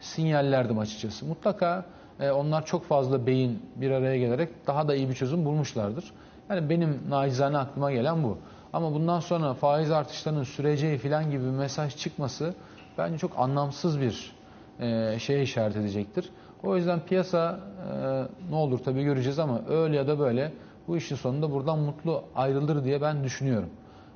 sinyallerdim 0.00 0.78
açıkçası. 0.78 1.26
Mutlaka 1.26 1.84
e, 2.20 2.30
onlar 2.30 2.66
çok 2.66 2.84
fazla 2.84 3.26
beyin 3.26 3.62
bir 3.76 3.90
araya 3.90 4.18
gelerek 4.18 4.66
daha 4.66 4.88
da 4.88 4.94
iyi 4.94 5.08
bir 5.08 5.14
çözüm 5.14 5.44
bulmuşlardır. 5.44 6.12
Yani 6.50 6.70
benim 6.70 6.98
nacizane 7.08 7.58
aklıma 7.58 7.92
gelen 7.92 8.22
bu. 8.22 8.38
Ama 8.72 8.94
bundan 8.94 9.20
sonra 9.20 9.54
faiz 9.54 9.90
artışlarının 9.90 10.42
süreceği 10.42 10.98
filan 10.98 11.30
gibi 11.30 11.44
bir 11.44 11.50
mesaj 11.50 11.96
çıkması 11.96 12.54
bence 12.98 13.18
çok 13.18 13.38
anlamsız 13.38 14.00
bir 14.00 14.32
e, 14.80 15.18
şeye 15.18 15.42
işaret 15.42 15.76
edecektir. 15.76 16.30
O 16.62 16.76
yüzden 16.76 17.00
piyasa 17.00 17.60
e, 17.92 18.50
ne 18.50 18.56
olur 18.56 18.78
tabii 18.78 19.04
göreceğiz 19.04 19.38
ama 19.38 19.60
öyle 19.68 19.96
ya 19.96 20.06
da 20.08 20.18
böyle 20.18 20.52
bu 20.88 20.96
işin 20.96 21.16
sonunda 21.16 21.52
buradan 21.52 21.78
mutlu 21.78 22.22
ayrılır 22.34 22.84
diye 22.84 23.02
ben 23.02 23.24
düşünüyorum. 23.24 23.68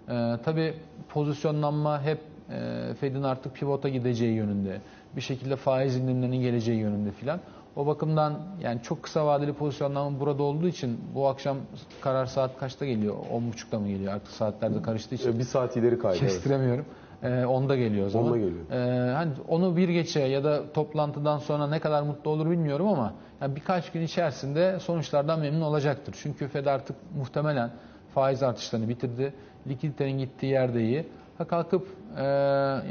E, 0.08 0.36
tabii 0.44 0.74
pozisyonlanma 1.08 2.02
hep 2.02 2.18
e, 2.50 2.94
Fed'in 3.00 3.22
artık 3.22 3.54
pivota 3.54 3.88
gideceği 3.88 4.34
yönünde, 4.34 4.80
bir 5.16 5.20
şekilde 5.20 5.56
faiz 5.56 5.96
indirimlerinin 5.96 6.40
geleceği 6.40 6.78
yönünde 6.78 7.10
filan. 7.10 7.40
O 7.76 7.86
bakımdan 7.86 8.38
yani 8.62 8.82
çok 8.82 9.02
kısa 9.02 9.26
vadeli 9.26 9.52
pozisyonlanma 9.52 10.20
burada 10.20 10.42
olduğu 10.42 10.68
için 10.68 11.00
bu 11.14 11.28
akşam 11.28 11.56
karar 12.00 12.26
saat 12.26 12.58
kaçta 12.58 12.86
geliyor? 12.86 13.14
10.30'da 13.32 13.78
mı 13.78 13.88
geliyor? 13.88 14.12
Artık 14.12 14.30
saatlerde 14.30 14.82
karıştığı 14.82 15.14
için 15.14 15.38
Bir 15.38 15.44
saat 15.44 15.76
ileri 15.76 15.98
kaydı. 15.98 16.18
evet. 16.22 16.84
Ee, 17.24 17.46
onda 17.46 17.76
geliyor 17.76 18.06
o 18.06 18.10
zaman. 18.10 18.26
Onda 18.26 18.38
geliyor. 18.38 18.70
Ee, 18.70 19.12
hani 19.12 19.32
onu 19.48 19.76
bir 19.76 19.88
geçe 19.88 20.20
ya 20.20 20.44
da 20.44 20.72
toplantıdan 20.72 21.38
sonra 21.38 21.66
ne 21.66 21.80
kadar 21.80 22.02
mutlu 22.02 22.30
olur 22.30 22.50
bilmiyorum 22.50 22.88
ama 22.88 23.14
yani 23.40 23.56
birkaç 23.56 23.92
gün 23.92 24.02
içerisinde 24.02 24.80
sonuçlardan 24.80 25.40
memnun 25.40 25.60
olacaktır. 25.60 26.16
Çünkü 26.22 26.48
Fed 26.48 26.66
artık 26.66 26.96
muhtemelen 27.16 27.70
faiz 28.14 28.42
artışlarını 28.42 28.88
bitirdi. 28.88 29.32
Likiditenin 29.66 30.18
gittiği 30.18 30.46
yerde 30.46 30.82
iyi. 30.82 31.06
Ha 31.38 31.44
kalkıp 31.44 31.88
e, 32.16 32.24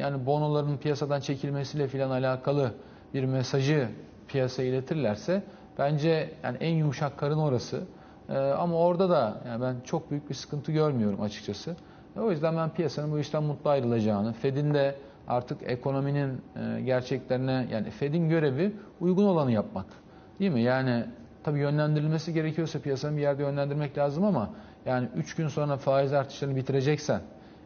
yani 0.01 0.25
bonoların 0.25 0.77
piyasadan 0.77 1.19
çekilmesiyle 1.19 1.87
filan 1.87 2.09
alakalı 2.09 2.71
bir 3.13 3.23
mesajı 3.25 3.87
piyasaya 4.27 4.69
iletirlerse 4.69 5.43
bence 5.77 6.29
yani 6.43 6.57
en 6.59 6.75
yumuşak 6.75 7.17
karın 7.17 7.37
orası. 7.37 7.83
Ee, 8.29 8.37
ama 8.37 8.77
orada 8.77 9.09
da 9.09 9.37
yani 9.47 9.61
ben 9.61 9.75
çok 9.85 10.11
büyük 10.11 10.29
bir 10.29 10.35
sıkıntı 10.35 10.71
görmüyorum 10.71 11.21
açıkçası. 11.21 11.75
E, 12.17 12.19
O 12.19 12.31
yüzden 12.31 12.57
ben 12.57 12.69
piyasanın 12.69 13.11
bu 13.11 13.19
işten 13.19 13.43
mutlu 13.43 13.69
ayrılacağını, 13.69 14.33
Fed'in 14.33 14.73
de 14.73 14.95
artık 15.27 15.57
ekonominin 15.63 16.41
e, 16.55 16.81
gerçeklerine 16.81 17.67
yani 17.71 17.89
Fed'in 17.89 18.29
görevi 18.29 18.75
uygun 19.01 19.25
olanı 19.25 19.51
yapmak. 19.51 19.85
Değil 20.39 20.51
mi? 20.51 20.61
Yani 20.61 21.05
tabii 21.43 21.59
yönlendirilmesi 21.59 22.33
gerekiyorsa 22.33 22.79
piyasanın 22.79 23.17
bir 23.17 23.21
yerde 23.21 23.43
yönlendirmek 23.43 23.97
lazım 23.97 24.23
ama 24.23 24.49
yani 24.85 25.07
3 25.15 25.35
gün 25.35 25.47
sonra 25.47 25.77
faiz 25.77 26.13
artışlarını 26.13 26.55
bitireceksen, 26.55 27.21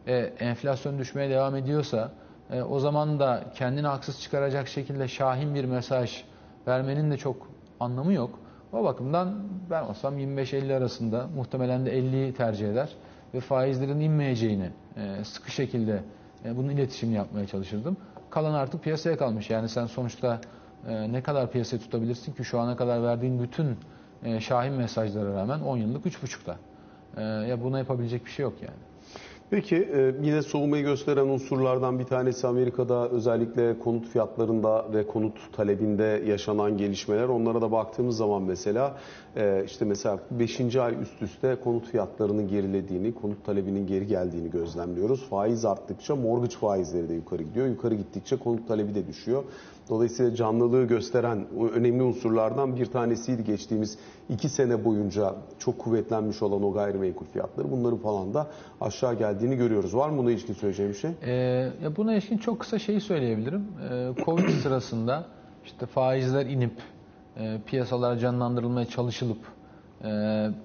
e, 0.07 0.15
enflasyon 0.39 0.99
düşmeye 0.99 1.29
devam 1.29 1.55
ediyorsa 1.55 2.11
e, 2.51 2.61
o 2.61 2.79
zaman 2.79 3.19
da 3.19 3.43
kendini 3.55 3.87
haksız 3.87 4.21
çıkaracak 4.21 4.67
şekilde 4.67 5.07
şahin 5.07 5.55
bir 5.55 5.65
mesaj 5.65 6.23
vermenin 6.67 7.11
de 7.11 7.17
çok 7.17 7.47
anlamı 7.79 8.13
yok. 8.13 8.39
O 8.73 8.83
bakımdan 8.83 9.35
ben 9.69 9.83
olsam 9.83 10.19
25-50 10.19 10.77
arasında 10.77 11.27
muhtemelen 11.35 11.85
de 11.85 11.99
50'yi 11.99 12.33
tercih 12.33 12.69
eder 12.69 12.89
ve 13.33 13.39
faizlerin 13.39 13.99
inmeyeceğini 13.99 14.69
e, 14.97 15.23
sıkı 15.23 15.51
şekilde 15.51 16.03
e, 16.45 16.57
bunun 16.57 16.69
iletişimini 16.69 17.15
yapmaya 17.15 17.47
çalışırdım. 17.47 17.97
Kalan 18.29 18.53
artık 18.53 18.83
piyasaya 18.83 19.17
kalmış. 19.17 19.49
Yani 19.49 19.69
sen 19.69 19.85
sonuçta 19.85 20.41
e, 20.87 21.11
ne 21.11 21.23
kadar 21.23 21.51
piyasayı 21.51 21.81
tutabilirsin 21.81 22.33
ki 22.33 22.43
şu 22.43 22.59
ana 22.59 22.75
kadar 22.75 23.03
verdiğin 23.03 23.43
bütün 23.43 23.77
şahin 24.39 24.73
mesajlara 24.73 25.33
rağmen 25.33 25.59
10 25.59 25.77
yıllık 25.77 26.05
3,5'ta. 26.05 26.57
E, 27.17 27.23
ya 27.23 27.63
buna 27.63 27.77
yapabilecek 27.77 28.25
bir 28.25 28.31
şey 28.31 28.43
yok 28.43 28.53
yani. 28.61 28.77
Peki 29.49 29.75
e, 29.75 30.13
yine 30.21 30.41
soğumayı 30.41 30.83
gösteren 30.83 31.27
unsurlardan 31.27 31.99
bir 31.99 32.03
tanesi 32.03 32.47
Amerika'da 32.47 33.09
özellikle 33.09 33.79
konut 33.79 34.07
fiyatlarında 34.07 34.93
ve 34.93 35.07
konut 35.07 35.53
talebinde 35.53 36.23
yaşanan 36.25 36.77
gelişmeler. 36.77 37.27
Onlara 37.27 37.61
da 37.61 37.71
baktığımız 37.71 38.17
zaman 38.17 38.43
mesela 38.43 38.97
e, 39.35 39.63
işte 39.65 39.85
mesela 39.85 40.19
5. 40.31 40.75
ay 40.75 41.01
üst 41.01 41.21
üste 41.21 41.57
konut 41.63 41.87
fiyatlarının 41.87 42.47
gerilediğini, 42.47 43.13
konut 43.13 43.45
talebinin 43.45 43.87
geri 43.87 44.07
geldiğini 44.07 44.49
gözlemliyoruz. 44.51 45.29
Faiz 45.29 45.65
arttıkça 45.65 46.15
mortgage 46.15 46.55
faizleri 46.55 47.09
de 47.09 47.13
yukarı 47.13 47.43
gidiyor. 47.43 47.67
Yukarı 47.67 47.95
gittikçe 47.95 48.37
konut 48.37 48.67
talebi 48.67 48.95
de 48.95 49.07
düşüyor. 49.07 49.43
Dolayısıyla 49.89 50.35
canlılığı 50.35 50.83
gösteren 50.83 51.45
önemli 51.73 52.03
unsurlardan 52.03 52.75
bir 52.75 52.85
tanesiydi 52.85 53.43
geçtiğimiz 53.43 53.97
iki 54.29 54.49
sene 54.49 54.85
boyunca 54.85 55.35
çok 55.59 55.79
kuvvetlenmiş 55.79 56.41
olan 56.41 56.63
o 56.63 56.73
gayrimenkul 56.73 57.25
fiyatları. 57.25 57.71
Bunların 57.71 57.97
falan 57.97 58.33
da 58.33 58.47
aşağı 58.81 59.13
geldiğini 59.13 59.55
görüyoruz. 59.55 59.95
Var 59.95 60.09
mı 60.09 60.17
buna 60.17 60.31
ilişkin 60.31 60.53
söyleyeceğim 60.53 60.91
bir 60.91 60.97
şey? 60.97 61.11
Ee, 61.25 61.71
buna 61.97 62.13
ilişkin 62.13 62.37
çok 62.37 62.59
kısa 62.59 62.79
şeyi 62.79 63.01
söyleyebilirim. 63.01 63.67
Ee, 63.91 64.09
Covid 64.25 64.49
sırasında 64.63 65.25
işte 65.65 65.85
faizler 65.85 66.45
inip 66.45 66.73
e, 67.37 67.57
piyasalar 67.65 68.17
canlandırılmaya 68.17 68.85
çalışılıp 68.85 69.39
e, 70.03 70.07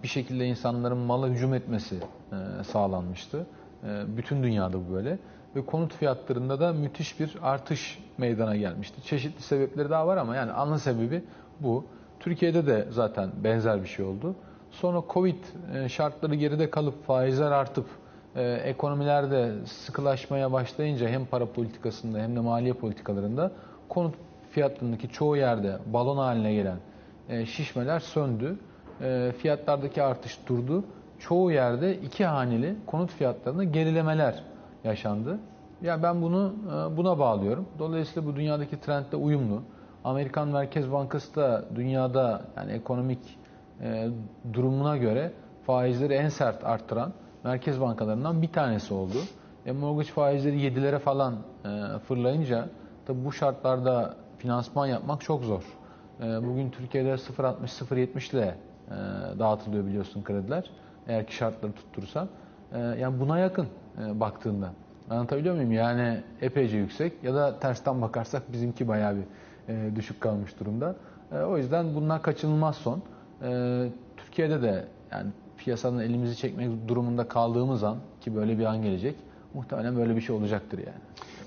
bir 0.03 0.09
şekilde 0.09 0.47
insanların 0.47 0.99
mala 0.99 1.29
hücum 1.29 1.55
etmesi 1.55 1.97
e, 2.33 2.65
sağlanmıştı. 2.65 3.47
E, 3.85 4.17
bütün 4.17 4.43
dünyada 4.43 4.79
bu 4.89 4.95
böyle. 4.95 5.19
Ve 5.57 5.67
konut 5.67 5.95
fiyatlarında 5.95 6.61
da 6.61 6.73
müthiş 6.73 7.21
bir 7.21 7.37
artış 7.43 7.99
meydana 8.19 8.57
gelmişti. 8.57 9.03
Çeşitli 9.03 9.43
sebepleri 9.43 9.91
daha 9.91 10.07
var 10.07 10.17
ama 10.17 10.37
yani 10.37 10.53
ana 10.53 10.79
sebebi 10.79 11.25
bu. 11.61 11.85
Türkiye'de 12.21 12.67
de 12.67 12.87
zaten 12.91 13.31
benzer 13.45 13.83
bir 13.83 13.89
şey 13.89 14.05
oldu. 14.05 14.35
Sonra 14.71 15.03
Covid 15.09 15.37
e, 15.75 15.89
şartları 15.89 16.35
geride 16.35 16.71
kalıp 16.71 17.07
faizler 17.07 17.51
artıp 17.51 17.87
e, 18.37 18.53
ekonomilerde 18.53 19.53
sıkılaşmaya 19.67 20.53
başlayınca 20.53 21.09
hem 21.09 21.27
para 21.27 21.47
politikasında 21.47 22.19
hem 22.19 22.37
de 22.37 22.41
maliye 22.41 22.73
politikalarında 22.75 23.53
konut 23.89 24.15
fiyatlarındaki 24.51 25.09
çoğu 25.09 25.37
yerde 25.37 25.79
balon 25.87 26.17
haline 26.17 26.55
gelen 26.55 26.79
e, 27.29 27.47
şişmeler 27.47 28.01
söndü. 28.01 28.57
E, 29.01 29.33
fiyatlardaki 29.39 30.03
artış 30.03 30.39
durdu. 30.47 30.85
Çoğu 31.19 31.53
yerde 31.53 31.97
iki 31.97 32.25
haneli 32.25 32.75
konut 32.87 33.11
fiyatlarında 33.11 33.65
gerilemeler 33.65 34.43
yaşandı. 34.85 35.39
Ya 35.83 36.03
ben 36.03 36.23
bunu 36.23 36.55
e, 36.67 36.97
buna 36.97 37.19
bağlıyorum. 37.19 37.67
Dolayısıyla 37.79 38.29
bu 38.29 38.37
dünyadaki 38.37 38.81
trendle 38.81 39.17
uyumlu. 39.17 39.63
Amerikan 40.05 40.49
Merkez 40.49 40.93
Bankası 40.93 41.35
da 41.35 41.65
dünyada 41.75 42.43
yani 42.57 42.73
ekonomik 42.73 43.39
e, 43.81 44.09
durumuna 44.53 44.97
göre 44.97 45.33
faizleri 45.67 46.15
en 46.15 46.29
sert 46.29 46.65
arttıran 46.65 47.13
merkez 47.45 47.81
bankalarından 47.81 48.43
bir 48.43 48.53
tanesi 48.53 48.95
oldu. 48.95 49.17
E, 49.67 49.73
mortgage 49.73 50.09
faizleri 50.09 50.57
7'lere 50.57 50.99
falan 50.99 51.35
e, 51.65 51.99
fırlayınca 51.99 52.69
tabi 53.07 53.25
bu 53.25 53.33
şartlarda 53.33 54.15
finansman 54.39 54.87
yapmak 54.87 55.21
çok 55.21 55.45
zor. 55.45 55.63
Bugün 56.21 56.71
Türkiye'de 56.71 57.13
0.60-0.70 57.13 58.37
ile 58.37 58.55
dağıtılıyor 59.39 59.87
biliyorsun 59.87 60.23
krediler. 60.23 60.71
Eğer 61.07 61.27
ki 61.27 61.35
şartları 61.35 61.73
tutturursan. 61.73 62.29
E, 62.75 62.79
yani 62.79 63.21
buna 63.21 63.39
yakın 63.39 63.67
e, 64.05 64.21
baktığında. 64.21 64.73
Anlatabiliyor 65.11 65.55
muyum? 65.55 65.73
Yani 65.73 66.21
epeyce 66.41 66.77
yüksek 66.77 67.13
ya 67.25 67.35
da 67.35 67.59
tersten 67.61 68.03
bakarsak 68.03 68.53
bizimki 68.53 68.89
bayağı 68.89 69.17
bir 69.17 69.23
e, 69.69 69.97
düşük 69.97 70.21
kalmış 70.21 70.61
durumda. 70.61 70.97
E, 71.33 71.39
o 71.39 71.59
yüzden 71.59 71.95
bunlar 71.95 72.23
kaçınılmaz 72.23 72.77
son. 72.77 73.03
Türkiye'de 74.17 74.63
de 74.63 74.85
yani 75.11 75.31
piyasanın 75.59 75.99
elimizi 75.99 76.37
çekmek 76.37 76.89
durumunda 76.89 77.29
kaldığımız 77.29 77.85
an 77.85 77.97
ki 78.21 78.37
böyle 78.37 78.59
bir 78.59 78.65
an 78.65 78.83
gelecek 78.83 79.17
muhtemelen 79.55 79.97
böyle 79.97 80.17
bir 80.17 80.21
şey 80.21 80.37
olacaktır 80.37 80.79
yani. 80.79 81.01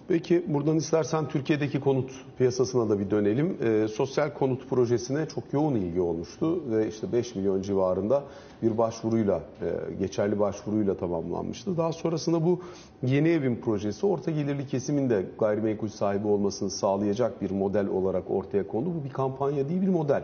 Peki 0.08 0.44
buradan 0.48 0.78
istersen 0.78 1.28
Türkiye'deki 1.28 1.80
konut 1.80 2.12
piyasasına 2.38 2.90
da 2.90 3.00
bir 3.00 3.10
dönelim. 3.10 3.58
Ee, 3.64 3.88
sosyal 3.88 4.34
konut 4.34 4.70
projesine 4.70 5.26
çok 5.26 5.44
yoğun 5.54 5.76
ilgi 5.76 6.02
olmuştu 6.02 6.64
ve 6.72 6.88
işte 6.88 7.12
5 7.12 7.36
milyon 7.36 7.62
civarında 7.62 8.24
bir 8.64 8.78
başvuruyla, 8.78 9.42
e, 9.62 9.94
geçerli 10.00 10.40
başvuruyla 10.40 10.98
tamamlanmıştı. 10.98 11.78
Daha 11.78 11.94
sonrasında 11.94 12.46
bu 12.46 12.62
yeni 13.04 13.30
evin 13.30 13.56
projesi 13.56 14.06
orta 14.06 14.32
gelirli 14.32 14.68
kesimin 14.68 15.10
de 15.10 15.26
gayrimenkul 15.40 15.88
sahibi 15.88 16.28
olmasını 16.28 16.70
sağlayacak 16.70 17.42
bir 17.42 17.52
model 17.52 17.88
olarak 17.88 18.32
ortaya 18.32 18.68
kondu. 18.68 18.90
Bu 19.00 19.04
bir 19.04 19.14
kampanya 19.14 19.70
değil 19.70 19.82
bir 19.82 19.88
model. 19.88 20.24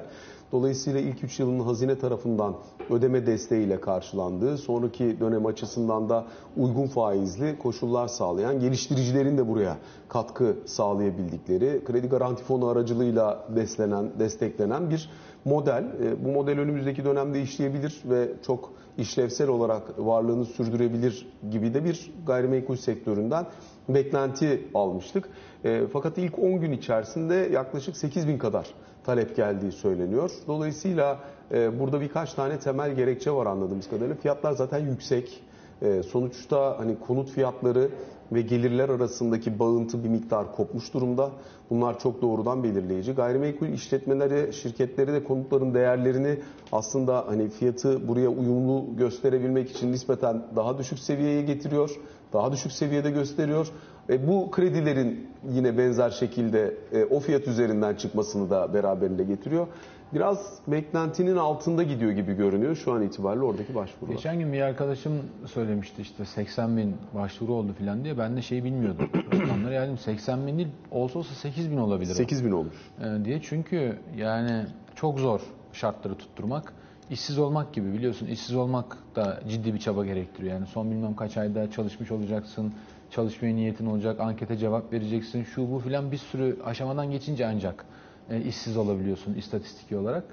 Dolayısıyla 0.51 0.99
ilk 0.99 1.23
3 1.23 1.39
yılın 1.39 1.59
hazine 1.59 1.99
tarafından 1.99 2.55
ödeme 2.89 3.25
desteğiyle 3.25 3.81
karşılandığı, 3.81 4.57
sonraki 4.57 5.19
dönem 5.19 5.45
açısından 5.45 6.09
da 6.09 6.25
uygun 6.57 6.87
faizli 6.87 7.59
koşullar 7.59 8.07
sağlayan 8.07 8.59
geliştiricilerin 8.59 9.37
de 9.37 9.47
buraya 9.47 9.77
katkı 10.09 10.55
sağlayabildikleri, 10.65 11.83
kredi 11.83 12.07
garanti 12.07 12.43
fonu 12.43 12.67
aracılığıyla 12.67 13.45
beslenen, 13.55 14.11
desteklenen 14.19 14.89
bir 14.89 15.09
model. 15.45 15.83
E, 16.03 16.25
bu 16.25 16.31
model 16.31 16.59
önümüzdeki 16.59 17.05
dönemde 17.05 17.41
işleyebilir 17.41 18.01
ve 18.05 18.29
çok 18.45 18.73
işlevsel 18.97 19.47
olarak 19.47 19.99
varlığını 19.99 20.45
sürdürebilir 20.45 21.27
gibi 21.51 21.73
de 21.73 21.85
bir 21.85 22.13
gayrimenkul 22.25 22.75
sektöründen 22.75 23.45
beklenti 23.89 24.67
almıştık. 24.73 25.29
E, 25.63 25.87
fakat 25.93 26.17
ilk 26.17 26.39
10 26.39 26.59
gün 26.59 26.71
içerisinde 26.71 27.35
yaklaşık 27.35 27.97
8 27.97 28.27
bin 28.27 28.37
kadar 28.37 28.67
talep 29.03 29.35
geldiği 29.35 29.71
söyleniyor. 29.71 30.31
Dolayısıyla 30.47 31.19
e, 31.51 31.79
burada 31.79 32.01
birkaç 32.01 32.33
tane 32.33 32.59
temel 32.59 32.95
gerekçe 32.95 33.31
var 33.31 33.45
anladığımız 33.45 33.89
kadarıyla. 33.89 34.15
Fiyatlar 34.15 34.51
zaten 34.51 34.79
yüksek. 34.79 35.43
E, 35.81 36.03
sonuçta 36.03 36.79
hani 36.79 36.99
konut 36.99 37.29
fiyatları 37.29 37.89
ve 38.31 38.41
gelirler 38.41 38.89
arasındaki 38.89 39.59
bağıntı 39.59 40.03
bir 40.03 40.09
miktar 40.09 40.55
kopmuş 40.55 40.93
durumda. 40.93 41.31
Bunlar 41.69 41.99
çok 41.99 42.21
doğrudan 42.21 42.63
belirleyici. 42.63 43.11
Gayrimenkul 43.11 43.67
işletmeleri, 43.67 44.53
şirketleri 44.53 45.13
de 45.13 45.23
konutların 45.23 45.73
değerlerini 45.73 46.39
aslında 46.71 47.27
hani 47.27 47.49
fiyatı 47.49 48.07
buraya 48.07 48.29
uyumlu 48.29 48.85
gösterebilmek 48.97 49.71
için 49.71 49.91
nispeten 49.91 50.43
daha 50.55 50.77
düşük 50.77 50.99
seviyeye 50.99 51.41
getiriyor. 51.41 51.99
Daha 52.33 52.51
düşük 52.51 52.71
seviyede 52.71 53.11
gösteriyor. 53.11 53.67
E, 54.11 54.27
bu 54.27 54.51
kredilerin 54.51 55.27
yine 55.49 55.77
benzer 55.77 56.09
şekilde 56.09 56.73
e, 56.93 57.05
o 57.05 57.19
fiyat 57.19 57.47
üzerinden 57.47 57.95
çıkmasını 57.95 58.49
da 58.49 58.73
beraberinde 58.73 59.23
getiriyor. 59.23 59.67
Biraz 60.13 60.59
beklentinin 60.67 61.35
altında 61.37 61.83
gidiyor 61.83 62.11
gibi 62.11 62.33
görünüyor 62.33 62.75
şu 62.75 62.93
an 62.93 63.01
itibariyle 63.01 63.43
oradaki 63.43 63.75
başvurular. 63.75 64.15
Geçen 64.15 64.39
gün 64.39 64.53
bir 64.53 64.61
arkadaşım 64.61 65.13
söylemişti 65.45 66.01
işte 66.01 66.25
80 66.25 66.77
bin 66.77 66.95
başvuru 67.15 67.53
oldu 67.53 67.73
falan 67.79 68.03
diye. 68.03 68.17
Ben 68.17 68.37
de 68.37 68.41
şeyi 68.41 68.63
bilmiyordum. 68.63 69.09
Rakamları 69.33 69.73
yani 69.73 69.97
80 69.97 70.47
bin 70.47 70.57
değil 70.57 70.67
olsa 70.91 71.19
olsa 71.19 71.35
8 71.35 71.71
bin 71.71 71.77
olabilir. 71.77 72.11
o. 72.11 72.13
8 72.13 72.45
bin 72.45 72.51
olmuş. 72.51 72.75
Ee, 72.99 73.25
diye. 73.25 73.41
Çünkü 73.41 73.99
yani 74.17 74.65
çok 74.95 75.19
zor 75.19 75.41
şartları 75.73 76.15
tutturmak. 76.15 76.73
İşsiz 77.09 77.39
olmak 77.39 77.73
gibi 77.73 77.93
biliyorsun 77.93 78.27
işsiz 78.27 78.55
olmak 78.55 78.97
da 79.15 79.41
ciddi 79.49 79.73
bir 79.73 79.79
çaba 79.79 80.05
gerektiriyor. 80.05 80.53
Yani 80.53 80.65
son 80.67 80.91
bilmem 80.91 81.15
kaç 81.15 81.37
ayda 81.37 81.71
çalışmış 81.71 82.11
olacaksın, 82.11 82.73
çalışmaya 83.11 83.55
niyetin 83.55 83.85
olacak, 83.85 84.19
ankete 84.19 84.57
cevap 84.57 84.93
vereceksin, 84.93 85.43
şu 85.43 85.71
bu 85.71 85.79
filan 85.79 86.11
bir 86.11 86.17
sürü 86.17 86.57
aşamadan 86.65 87.11
geçince 87.11 87.47
ancak 87.47 87.85
e, 88.29 88.41
işsiz 88.41 88.77
olabiliyorsun 88.77 89.33
istatistiki 89.33 89.97
olarak. 89.97 90.23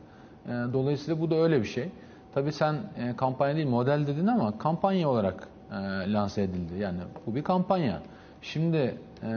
E, 0.46 0.50
dolayısıyla 0.50 1.20
bu 1.20 1.30
da 1.30 1.34
öyle 1.34 1.60
bir 1.60 1.66
şey. 1.66 1.88
Tabii 2.34 2.52
sen 2.52 2.74
e, 2.74 3.16
kampanya 3.16 3.56
değil 3.56 3.68
model 3.68 4.06
dedin 4.06 4.26
ama 4.26 4.58
kampanya 4.58 5.08
olarak 5.08 5.48
e, 5.70 5.74
lanse 6.12 6.42
edildi. 6.42 6.78
Yani 6.78 6.98
bu 7.26 7.34
bir 7.34 7.42
kampanya. 7.44 8.02
Şimdi 8.42 8.94
e, 9.22 9.30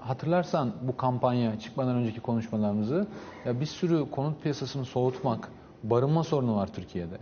hatırlarsan 0.00 0.72
bu 0.82 0.96
kampanya 0.96 1.58
çıkmadan 1.58 1.96
önceki 1.96 2.20
konuşmalarımızı 2.20 3.06
ya 3.44 3.60
bir 3.60 3.66
sürü 3.66 4.10
konut 4.10 4.42
piyasasını 4.42 4.84
soğutmak, 4.84 5.48
barınma 5.82 6.24
sorunu 6.24 6.56
var 6.56 6.72
Türkiye'de. 6.72 7.18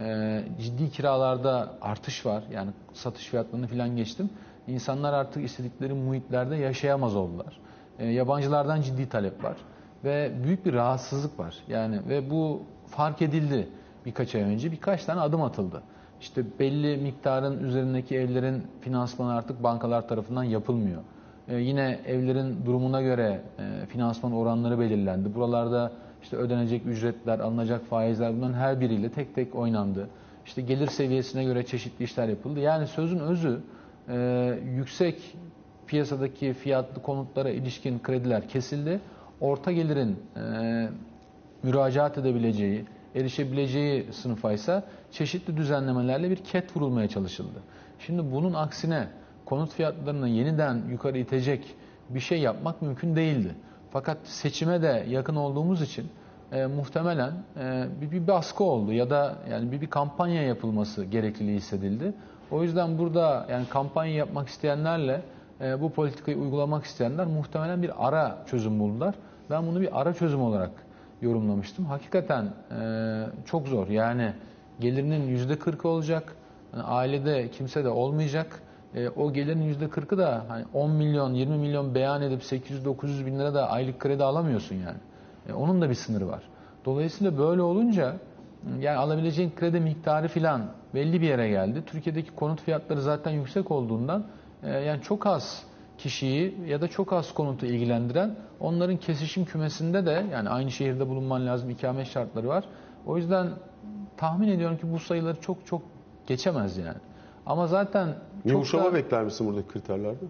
Ee, 0.00 0.44
ciddi 0.60 0.90
kiralarda 0.90 1.74
artış 1.80 2.26
var. 2.26 2.42
Yani 2.52 2.70
satış 2.92 3.26
fiyatlarını 3.26 3.66
falan 3.66 3.96
geçtim. 3.96 4.30
İnsanlar 4.68 5.12
artık 5.12 5.44
istedikleri 5.44 5.92
muhitlerde 5.92 6.56
yaşayamaz 6.56 7.16
oldular. 7.16 7.60
Ee, 7.98 8.06
yabancılardan 8.06 8.80
ciddi 8.80 9.08
talep 9.08 9.44
var 9.44 9.56
ve 10.04 10.32
büyük 10.44 10.66
bir 10.66 10.74
rahatsızlık 10.74 11.38
var. 11.38 11.54
Yani 11.68 12.00
ve 12.08 12.30
bu 12.30 12.62
fark 12.86 13.22
edildi 13.22 13.68
birkaç 14.06 14.34
ay 14.34 14.42
önce. 14.42 14.72
Birkaç 14.72 15.04
tane 15.04 15.20
adım 15.20 15.42
atıldı. 15.42 15.82
İşte 16.20 16.44
belli 16.58 16.96
miktarın 16.96 17.64
üzerindeki 17.64 18.16
evlerin 18.16 18.62
finansmanı 18.80 19.32
artık 19.32 19.62
bankalar 19.62 20.08
tarafından 20.08 20.44
yapılmıyor. 20.44 21.02
Ee, 21.48 21.56
yine 21.56 22.00
evlerin 22.06 22.66
durumuna 22.66 23.02
göre 23.02 23.40
e, 23.58 23.86
finansman 23.86 24.32
oranları 24.32 24.80
belirlendi. 24.80 25.34
Buralarda 25.34 25.92
işte 26.22 26.36
ödenecek 26.36 26.86
ücretler, 26.86 27.38
alınacak 27.38 27.84
faizler 27.84 28.36
bunların 28.36 28.54
her 28.54 28.80
biriyle 28.80 29.10
tek 29.10 29.34
tek 29.34 29.54
oynandı. 29.54 30.08
İşte 30.46 30.62
gelir 30.62 30.86
seviyesine 30.86 31.44
göre 31.44 31.66
çeşitli 31.66 32.04
işler 32.04 32.28
yapıldı. 32.28 32.60
Yani 32.60 32.86
sözün 32.86 33.18
özü 33.18 33.60
e, 34.08 34.58
yüksek 34.76 35.36
piyasadaki 35.86 36.52
fiyatlı 36.52 37.02
konutlara 37.02 37.50
ilişkin 37.50 37.98
krediler 37.98 38.48
kesildi. 38.48 39.00
Orta 39.40 39.72
gelirin 39.72 40.16
e, 40.36 40.88
müracaat 41.62 42.18
edebileceği, 42.18 42.84
erişebileceği 43.14 44.12
sınıfa 44.12 44.52
ise 44.52 44.82
çeşitli 45.10 45.56
düzenlemelerle 45.56 46.30
bir 46.30 46.36
ket 46.36 46.76
vurulmaya 46.76 47.08
çalışıldı. 47.08 47.58
Şimdi 47.98 48.32
bunun 48.32 48.54
aksine 48.54 49.08
konut 49.44 49.72
fiyatlarını 49.72 50.28
yeniden 50.28 50.82
yukarı 50.90 51.18
itecek 51.18 51.74
bir 52.08 52.20
şey 52.20 52.40
yapmak 52.40 52.82
mümkün 52.82 53.16
değildi. 53.16 53.54
Fakat 53.90 54.18
seçime 54.24 54.82
de 54.82 55.06
yakın 55.08 55.36
olduğumuz 55.36 55.82
için 55.82 56.06
e, 56.52 56.66
muhtemelen 56.66 57.32
e, 57.56 57.86
bir, 58.00 58.10
bir 58.10 58.26
baskı 58.26 58.64
oldu 58.64 58.92
ya 58.92 59.10
da 59.10 59.38
yani 59.50 59.72
bir, 59.72 59.80
bir 59.80 59.86
kampanya 59.86 60.42
yapılması 60.42 61.04
gerekliliği 61.04 61.56
hissedildi. 61.56 62.12
O 62.50 62.62
yüzden 62.62 62.98
burada 62.98 63.46
yani 63.50 63.66
kampanya 63.68 64.14
yapmak 64.14 64.48
isteyenlerle 64.48 65.22
e, 65.60 65.80
bu 65.80 65.92
politikayı 65.92 66.38
uygulamak 66.38 66.84
isteyenler 66.84 67.26
muhtemelen 67.26 67.82
bir 67.82 68.08
ara 68.08 68.38
çözüm 68.46 68.80
buldular. 68.80 69.14
Ben 69.50 69.66
bunu 69.66 69.80
bir 69.80 70.00
ara 70.00 70.14
çözüm 70.14 70.42
olarak 70.42 70.70
yorumlamıştım. 71.22 71.84
Hakikaten 71.84 72.44
e, 72.44 73.26
çok 73.44 73.68
zor. 73.68 73.88
Yani 73.88 74.32
gelirinin 74.80 75.26
yüzde 75.26 75.58
40 75.58 75.84
olacak. 75.84 76.32
Yani 76.72 76.82
ailede 76.82 77.50
kimse 77.50 77.84
de 77.84 77.88
olmayacak. 77.88 78.62
E, 78.94 79.08
o 79.08 79.32
gelirin 79.32 79.62
yüzde 79.62 79.84
40'ı 79.84 80.18
da 80.18 80.44
hani 80.48 80.64
10 80.74 80.90
milyon, 80.90 81.34
20 81.34 81.58
milyon 81.58 81.94
beyan 81.94 82.22
edip 82.22 82.42
800-900 82.42 83.26
bin 83.26 83.38
lira 83.38 83.54
da 83.54 83.70
aylık 83.70 84.00
kredi 84.00 84.24
alamıyorsun 84.24 84.74
yani. 84.74 84.98
E, 85.48 85.52
onun 85.52 85.80
da 85.80 85.88
bir 85.88 85.94
sınırı 85.94 86.28
var. 86.28 86.42
Dolayısıyla 86.84 87.38
böyle 87.38 87.62
olunca 87.62 88.16
yani 88.80 88.98
alabileceğin 88.98 89.52
kredi 89.56 89.80
miktarı 89.80 90.28
filan 90.28 90.62
belli 90.94 91.20
bir 91.20 91.26
yere 91.26 91.48
geldi. 91.48 91.82
Türkiye'deki 91.86 92.30
konut 92.30 92.60
fiyatları 92.60 93.02
zaten 93.02 93.30
yüksek 93.30 93.70
olduğundan 93.70 94.26
e, 94.62 94.70
yani 94.70 95.02
çok 95.02 95.26
az 95.26 95.62
kişiyi 95.98 96.54
ya 96.66 96.80
da 96.80 96.88
çok 96.88 97.12
az 97.12 97.34
konutu 97.34 97.66
ilgilendiren 97.66 98.36
onların 98.60 98.96
kesişim 98.96 99.44
kümesinde 99.44 100.06
de 100.06 100.26
yani 100.32 100.48
aynı 100.48 100.70
şehirde 100.70 101.08
bulunman 101.08 101.46
lazım 101.46 101.70
ikamet 101.70 102.06
şartları 102.06 102.48
var. 102.48 102.64
O 103.06 103.16
yüzden 103.16 103.48
tahmin 104.16 104.48
ediyorum 104.48 104.76
ki 104.76 104.92
bu 104.92 104.98
sayıları 104.98 105.40
çok 105.40 105.66
çok 105.66 105.82
geçemez 106.26 106.76
yani. 106.76 106.98
Ama 107.46 107.66
zaten 107.66 108.06
çok 108.42 108.52
Yumuşama 108.52 108.84
da, 108.84 108.94
bekler 108.94 109.24
misin 109.24 109.46
buradaki 109.46 109.68
kriterlerde? 109.68 110.24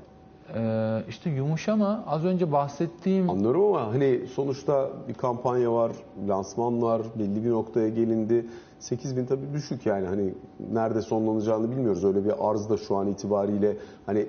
E, 0.54 1.02
işte 1.08 1.30
yumuşama 1.30 2.04
az 2.06 2.24
önce 2.24 2.52
bahsettiğim 2.52 3.30
Anlıyorum 3.30 3.64
ama 3.64 3.86
hani 3.92 4.20
sonuçta 4.34 4.90
bir 5.08 5.14
kampanya 5.14 5.72
var, 5.72 5.92
lansman 6.28 6.82
var, 6.82 7.02
belli 7.18 7.44
bir 7.44 7.50
noktaya 7.50 7.88
gelindi. 7.88 8.46
8 8.78 9.16
bin 9.16 9.26
tabii 9.26 9.52
düşük 9.52 9.86
yani 9.86 10.06
hani 10.06 10.34
nerede 10.72 11.02
sonlanacağını 11.02 11.70
bilmiyoruz. 11.70 12.04
Öyle 12.04 12.24
bir 12.24 12.50
arz 12.50 12.70
da 12.70 12.76
şu 12.76 12.96
an 12.96 13.08
itibariyle 13.08 13.76
hani 14.06 14.26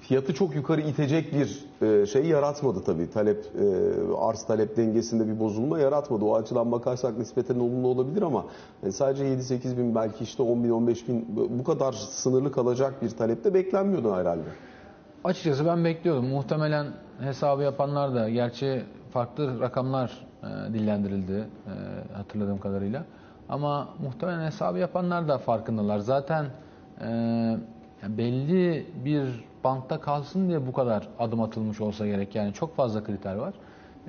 fiyatı 0.00 0.34
çok 0.34 0.54
yukarı 0.54 0.80
itecek 0.80 1.32
bir 1.32 1.64
e, 1.86 2.06
şey 2.06 2.26
yaratmadı 2.26 2.82
tabii. 2.84 3.10
Talep 3.10 3.46
e, 3.60 4.16
arz 4.18 4.46
talep 4.46 4.76
dengesinde 4.76 5.28
bir 5.28 5.40
bozulma 5.40 5.78
yaratmadı. 5.78 6.24
O 6.24 6.34
açıdan 6.34 6.72
bakarsak 6.72 7.18
nispeten 7.18 7.60
olumlu 7.60 7.88
olabilir 7.88 8.22
ama 8.22 8.44
yani 8.82 8.92
sadece 8.92 9.24
7-8 9.24 9.76
bin 9.76 9.94
belki 9.94 10.24
işte 10.24 10.42
10 10.42 10.64
bin 10.64 10.70
15 10.70 11.08
bin 11.08 11.26
bu 11.58 11.64
kadar 11.64 11.92
sınırlı 11.92 12.52
kalacak 12.52 13.02
bir 13.02 13.10
talepte 13.10 13.54
beklenmiyordu 13.54 14.14
herhalde. 14.14 14.48
Açıkçası 15.26 15.66
ben 15.66 15.84
bekliyordum. 15.84 16.28
Muhtemelen 16.28 16.86
hesabı 17.20 17.62
yapanlar 17.62 18.14
da 18.14 18.28
gerçi 18.28 18.84
farklı 19.10 19.60
rakamlar 19.60 20.26
e, 20.42 20.72
dillendirildi 20.74 21.32
e, 21.32 21.72
hatırladığım 22.16 22.58
kadarıyla. 22.58 23.04
Ama 23.48 23.88
muhtemelen 24.02 24.46
hesabı 24.46 24.78
yapanlar 24.78 25.28
da 25.28 25.38
farkındalar. 25.38 25.98
Zaten 25.98 26.46
e, 27.00 27.08
belli 28.08 28.86
bir 29.04 29.44
bantta 29.64 30.00
kalsın 30.00 30.48
diye 30.48 30.66
bu 30.66 30.72
kadar 30.72 31.08
adım 31.18 31.40
atılmış 31.40 31.80
olsa 31.80 32.06
gerek. 32.06 32.34
Yani 32.34 32.52
çok 32.52 32.76
fazla 32.76 33.04
kriter 33.04 33.34
var. 33.34 33.54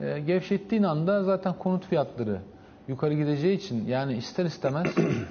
E, 0.01 0.19
gevşettiğin 0.19 0.83
anda 0.83 1.23
zaten 1.23 1.53
konut 1.53 1.85
fiyatları 1.85 2.39
yukarı 2.87 3.13
gideceği 3.13 3.57
için 3.57 3.87
yani 3.87 4.13
ister 4.13 4.45
istemez 4.45 4.87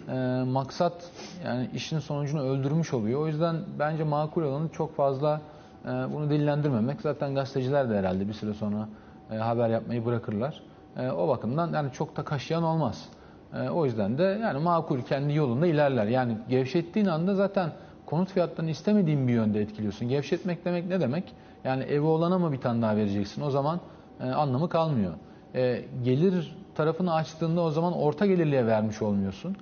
e, 0.09 0.45
maksat 0.47 1.11
yani 1.45 1.71
işin 1.75 1.99
sonucunu 1.99 2.43
öldürmüş 2.43 2.95
oluyor. 2.95 3.21
O 3.21 3.27
yüzden 3.27 3.57
bence 3.79 4.05
makul 4.05 4.43
olanı 4.43 4.69
çok 4.69 4.97
fazla 4.97 5.41
bunu 5.87 6.31
dillendirmemek. 6.31 7.01
Zaten 7.01 7.35
gazeteciler 7.35 7.91
de 7.91 7.99
herhalde 7.99 8.29
bir 8.29 8.33
süre 8.33 8.55
sonra 8.55 8.89
e, 9.31 9.37
haber 9.37 9.69
yapmayı 9.69 10.05
bırakırlar. 10.05 10.63
E, 10.97 11.11
o 11.11 11.29
bakımdan 11.29 11.73
yani 11.73 11.93
çok 11.93 12.17
da 12.17 12.25
kaşıyan 12.25 12.63
olmaz. 12.63 13.09
E, 13.55 13.69
o 13.69 13.85
yüzden 13.85 14.19
de 14.19 14.39
yani 14.43 14.59
makul 14.59 15.03
kendi 15.03 15.35
yolunda 15.35 15.67
ilerler. 15.67 16.07
Yani 16.07 16.39
gevşettiğin 16.49 17.07
anda 17.07 17.35
zaten 17.35 17.71
konut 18.07 18.33
fiyatlarını 18.33 18.71
istemediğin 18.71 19.29
bir 19.29 19.33
yönde 19.33 19.61
etkiliyorsun. 19.61 20.09
Gevşetmek 20.09 20.65
demek 20.65 20.89
ne 20.89 21.01
demek? 21.01 21.33
Yani 21.65 21.83
evi 21.83 22.07
olana 22.07 22.39
mı 22.39 22.53
bir 22.53 22.61
tane 22.61 22.83
daha 22.83 22.97
vereceksin? 22.97 23.43
O 23.43 23.51
zaman 23.51 23.81
e, 24.21 24.25
anlamı 24.25 24.69
kalmıyor. 24.69 25.13
E, 25.55 25.85
gelir 26.05 26.57
tarafını 26.75 27.15
açtığında 27.15 27.61
o 27.61 27.71
zaman 27.71 27.93
orta 27.93 28.27
gelirliye 28.27 28.67
vermiş 28.67 29.03
olmuyorsun. 29.03 29.57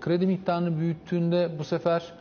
Kredi 0.00 0.26
miktarını 0.26 0.78
büyüttüğünde 0.78 1.50
bu 1.58 1.64
sefer 1.64 2.12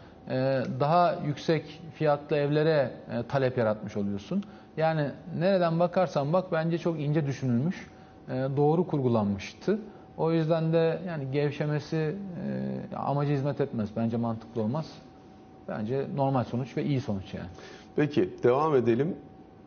daha 0.79 1.15
yüksek 1.25 1.81
fiyatlı 1.93 2.35
evlere 2.35 2.91
e, 3.11 3.23
talep 3.27 3.57
yaratmış 3.57 3.97
oluyorsun. 3.97 4.43
Yani 4.77 5.09
nereden 5.39 5.79
bakarsan 5.79 6.33
bak 6.33 6.51
bence 6.51 6.77
çok 6.77 6.99
ince 6.99 7.27
düşünülmüş, 7.27 7.87
e, 8.29 8.31
doğru 8.57 8.87
kurgulanmıştı. 8.87 9.79
O 10.17 10.31
yüzden 10.31 10.73
de 10.73 10.99
yani 11.07 11.31
gevşemesi 11.31 12.15
e, 12.93 12.95
amacı 12.95 13.33
hizmet 13.33 13.61
etmez. 13.61 13.89
Bence 13.95 14.17
mantıklı 14.17 14.61
olmaz. 14.61 14.91
Bence 15.67 16.05
normal 16.15 16.43
sonuç 16.43 16.77
ve 16.77 16.83
iyi 16.83 17.01
sonuç 17.01 17.33
yani. 17.33 17.49
Peki 17.95 18.33
devam 18.43 18.75
edelim 18.75 19.15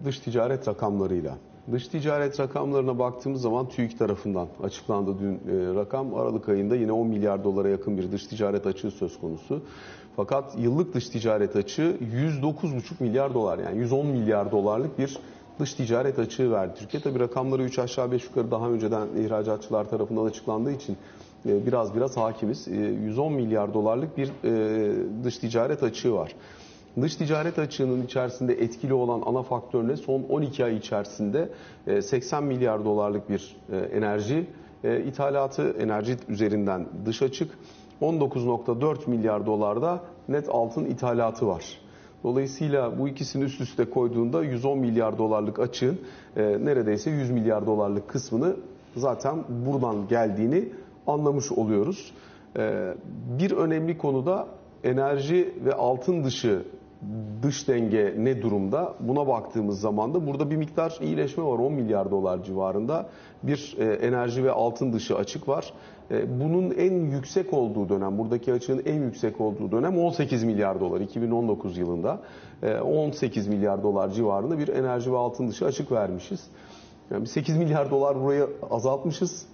dış 0.04 0.18
ticaret 0.18 0.68
rakamlarıyla. 0.68 1.34
Dış 1.72 1.88
ticaret 1.88 2.40
rakamlarına 2.40 2.98
baktığımız 2.98 3.42
zaman 3.42 3.68
TÜİK 3.68 3.98
tarafından 3.98 4.48
açıklandı 4.62 5.14
dün 5.20 5.35
e, 5.35 5.74
rakam. 5.74 6.14
Aralık 6.14 6.48
ayında 6.48 6.76
yine 6.76 6.92
10 6.92 7.07
milyar 7.07 7.44
dolara 7.44 7.68
yakın 7.68 7.98
bir 7.98 8.12
dış 8.12 8.26
ticaret 8.26 8.66
açığı 8.66 8.90
söz 8.90 9.20
konusu. 9.20 9.62
Fakat 10.16 10.59
yıllık 10.59 10.94
dış 10.94 11.09
ticaret 11.09 11.57
açığı 11.57 11.96
109,5 12.42 12.81
milyar 13.00 13.35
dolar 13.35 13.59
yani 13.59 13.78
110 13.78 14.07
milyar 14.07 14.52
dolarlık 14.52 14.98
bir 14.98 15.18
dış 15.61 15.74
ticaret 15.74 16.18
açığı 16.18 16.50
verdi. 16.50 16.74
Türkiye 16.78 17.02
tabi 17.02 17.20
rakamları 17.20 17.62
3 17.62 17.78
aşağı 17.78 18.12
5 18.12 18.24
yukarı 18.24 18.50
daha 18.50 18.70
önceden 18.70 19.09
ihracatçılar 19.16 19.90
tarafından 19.90 20.24
açıklandığı 20.24 20.72
için 20.72 20.96
e, 21.46 21.66
biraz 21.66 21.96
biraz 21.96 22.16
hakimiz. 22.16 22.68
E, 22.68 22.74
110 22.74 23.33
milyar 23.33 23.74
dolarlık 23.74 24.16
bir 24.16 24.31
e, 24.44 25.24
dış 25.24 25.38
ticaret 25.38 25.83
açığı 25.83 26.12
var. 26.12 26.35
Dış 27.02 27.16
ticaret 27.16 27.58
açığının 27.58 28.02
içerisinde 28.02 28.52
etkili 28.52 28.94
olan 28.94 29.22
ana 29.26 29.42
faktör 29.42 29.88
ne? 29.88 29.96
Son 29.96 30.22
12 30.22 30.64
ay 30.64 30.76
içerisinde 30.76 31.48
e, 31.87 32.02
80 32.02 32.44
milyar 32.44 32.84
dolarlık 32.84 33.30
bir 33.30 33.56
e, 33.72 33.76
enerji 33.76 34.46
e, 34.84 35.00
ithalatı, 35.00 35.70
enerji 35.80 36.16
üzerinden 36.28 36.87
dış 37.06 37.22
açık. 37.22 37.58
19.4 38.02 39.11
milyar 39.11 39.46
dolarda 39.46 40.00
net 40.28 40.48
altın 40.48 40.84
ithalatı 40.84 41.46
var. 41.46 41.64
Dolayısıyla 42.24 42.98
bu 42.98 43.08
ikisini 43.08 43.44
üst 43.44 43.61
üste 43.61 43.90
koyduğunda 43.90 44.44
110 44.44 44.78
milyar 44.78 45.18
dolarlık 45.18 45.58
açığın 45.58 46.00
e, 46.37 46.42
neredeyse 46.42 47.11
100 47.11 47.30
milyar 47.30 47.66
dolarlık 47.66 48.08
kısmını 48.08 48.56
zaten 48.96 49.44
buradan 49.66 50.08
geldiğini 50.08 50.68
anlamış 51.06 51.52
oluyoruz. 51.52 52.12
E, 52.56 52.94
bir 53.38 53.50
önemli 53.50 53.98
konuda 53.98 54.46
enerji 54.84 55.54
ve 55.64 55.72
altın 55.72 56.24
dışı 56.24 56.62
dış 57.42 57.68
denge 57.68 58.14
ne 58.18 58.42
durumda? 58.42 58.94
Buna 59.00 59.26
baktığımız 59.26 59.80
zaman 59.80 60.14
da 60.14 60.26
burada 60.26 60.50
bir 60.50 60.56
miktar 60.56 60.98
iyileşme 61.00 61.44
var 61.44 61.58
10 61.58 61.72
milyar 61.72 62.11
dolar 62.11 62.42
civarında. 62.42 63.08
Bir 63.42 63.76
e, 63.78 63.84
enerji 63.84 64.44
ve 64.44 64.50
altın 64.50 64.92
dışı 64.92 65.16
açık 65.16 65.48
var. 65.48 65.72
E, 66.11 66.40
bunun 66.40 66.70
en 66.70 67.11
yüksek 67.11 67.54
olduğu 67.54 67.88
dönem, 67.88 68.18
buradaki 68.18 68.52
açığın 68.52 68.82
en 68.87 69.02
yüksek 69.02 69.40
olduğu 69.40 69.72
dönem 69.72 69.98
18 69.98 70.44
milyar 70.44 70.80
dolar 70.80 71.00
2019 71.00 71.78
yılında. 71.78 72.18
E, 72.62 72.78
18 72.78 73.48
milyar 73.48 73.82
dolar 73.82 74.11
civarında 74.11 74.58
bir 74.58 74.68
enerji 74.68 75.12
ve 75.12 75.16
altın 75.16 75.48
dışı 75.48 75.66
açık 75.66 75.92
vermişiz. 75.92 76.46
Yani 77.11 77.26
8 77.26 77.56
milyar 77.56 77.90
dolar 77.90 78.22
burayı 78.22 78.48
azaltmışız 78.70 79.46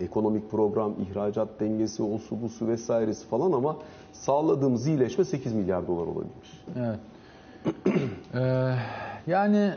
ekonomik 0.00 0.50
program, 0.50 0.94
ihracat 1.00 1.48
dengesi, 1.60 2.02
o 2.02 2.18
su 2.18 2.42
bu 2.42 2.48
su 2.48 2.68
vesairesi 2.68 3.26
falan 3.26 3.52
ama 3.52 3.76
sağladığımız 4.12 4.86
iyileşme 4.86 5.24
8 5.24 5.52
milyar 5.52 5.86
dolar 5.86 6.06
olabilmiş. 6.06 6.64
Evet. 6.78 6.98
ee, 8.34 8.74
yani 9.26 9.70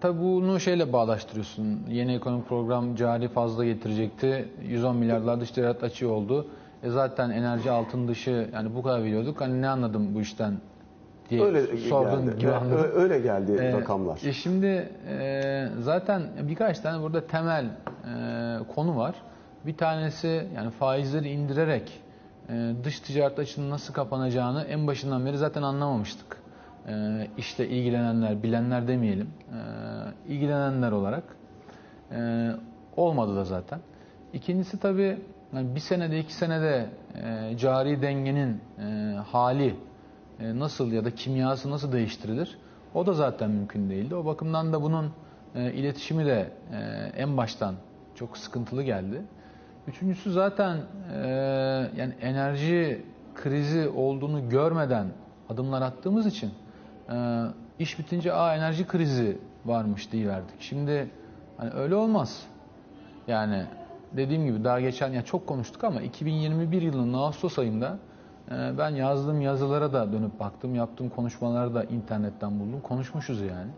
tabi 0.00 0.20
bunu 0.20 0.60
şeyle 0.60 0.92
bağdaştırıyorsun. 0.92 1.80
Yeni 1.88 2.14
ekonomik 2.14 2.48
program 2.48 2.94
cari 2.94 3.28
fazla 3.28 3.64
getirecekti. 3.64 4.48
110 4.62 4.96
milyarlar 4.96 5.40
dış 5.40 5.50
ticaret 5.50 5.84
açığı 5.84 6.10
oldu. 6.10 6.46
E 6.82 6.90
zaten 6.90 7.30
enerji 7.30 7.70
altın 7.70 8.08
dışı 8.08 8.50
yani 8.52 8.74
bu 8.74 8.82
kadar 8.82 9.04
biliyorduk. 9.04 9.40
Hani 9.40 9.62
ne 9.62 9.68
anladım 9.68 10.14
bu 10.14 10.20
işten 10.20 10.54
diye 11.30 11.44
öyle 11.44 11.76
sordun 11.76 12.24
geldi. 12.26 12.38
gibi 12.38 12.52
anladım. 12.52 12.90
Öyle 12.94 13.18
geldi 13.20 13.52
Ee, 13.60 13.72
rakamlar. 13.72 14.20
E 14.24 14.32
şimdi 14.32 14.88
e, 15.08 15.68
zaten 15.80 16.22
birkaç 16.42 16.80
tane 16.80 17.02
burada 17.02 17.26
temel 17.26 17.64
e, 17.64 17.70
konu 18.74 18.96
var. 18.96 19.14
Bir 19.66 19.76
tanesi 19.76 20.48
yani 20.56 20.70
faizleri 20.70 21.28
indirerek 21.28 22.00
e, 22.48 22.72
dış 22.84 23.00
ticaret 23.00 23.38
açının 23.38 23.70
nasıl 23.70 23.94
kapanacağını 23.94 24.64
en 24.64 24.86
başından 24.86 25.26
beri 25.26 25.38
zaten 25.38 25.62
anlamamıştık. 25.62 26.36
E, 26.88 27.26
işle 27.38 27.68
ilgilenenler, 27.68 28.42
bilenler 28.42 28.88
demeyelim, 28.88 29.30
e, 29.48 30.32
ilgilenenler 30.32 30.92
olarak 30.92 31.24
e, 32.12 32.50
olmadı 32.96 33.36
da 33.36 33.44
zaten. 33.44 33.80
İkincisi 34.32 34.78
tabii 34.78 35.18
yani 35.52 35.74
bir 35.74 35.80
senede 35.80 36.18
iki 36.18 36.34
senede 36.34 36.86
e, 37.14 37.56
cari 37.56 38.02
dengenin 38.02 38.60
hali 39.26 39.76
nasıl 40.40 40.92
ya 40.92 41.04
da 41.04 41.14
kimyası 41.14 41.70
nasıl 41.70 41.92
değiştirilir? 41.92 42.58
O 42.94 43.06
da 43.06 43.12
zaten 43.12 43.50
mümkün 43.50 43.90
değildi. 43.90 44.14
O 44.14 44.24
bakımdan 44.24 44.72
da 44.72 44.82
bunun 44.82 45.12
iletişimi 45.54 46.26
de 46.26 46.52
en 47.16 47.36
baştan 47.36 47.74
çok 48.14 48.38
sıkıntılı 48.38 48.82
geldi. 48.82 49.22
Üçüncüsü 49.88 50.32
zaten 50.32 50.76
e, 51.14 51.28
yani 51.96 52.14
enerji 52.20 53.04
krizi 53.34 53.88
olduğunu 53.88 54.48
görmeden 54.48 55.06
adımlar 55.48 55.82
attığımız 55.82 56.26
için 56.26 56.50
e, 57.12 57.44
iş 57.78 57.98
bitince 57.98 58.32
a 58.32 58.54
enerji 58.56 58.86
krizi 58.86 59.38
varmış 59.64 60.08
verdik. 60.14 60.60
Şimdi 60.60 61.10
hani 61.56 61.70
öyle 61.70 61.94
olmaz. 61.94 62.46
Yani 63.28 63.64
dediğim 64.12 64.46
gibi 64.46 64.64
daha 64.64 64.80
geçen 64.80 65.12
ya 65.12 65.24
çok 65.24 65.46
konuştuk 65.46 65.84
ama 65.84 66.00
2021 66.00 66.82
yılının 66.82 67.12
Ağustos 67.12 67.58
ayında 67.58 67.98
e, 68.50 68.78
ben 68.78 68.90
yazdığım 68.90 69.40
yazılara 69.40 69.92
da 69.92 70.12
dönüp 70.12 70.40
baktım, 70.40 70.74
yaptığım 70.74 71.08
konuşmaları 71.08 71.74
da 71.74 71.84
internetten 71.84 72.60
buldum. 72.60 72.80
Konuşmuşuz 72.80 73.40
yani. 73.40 73.70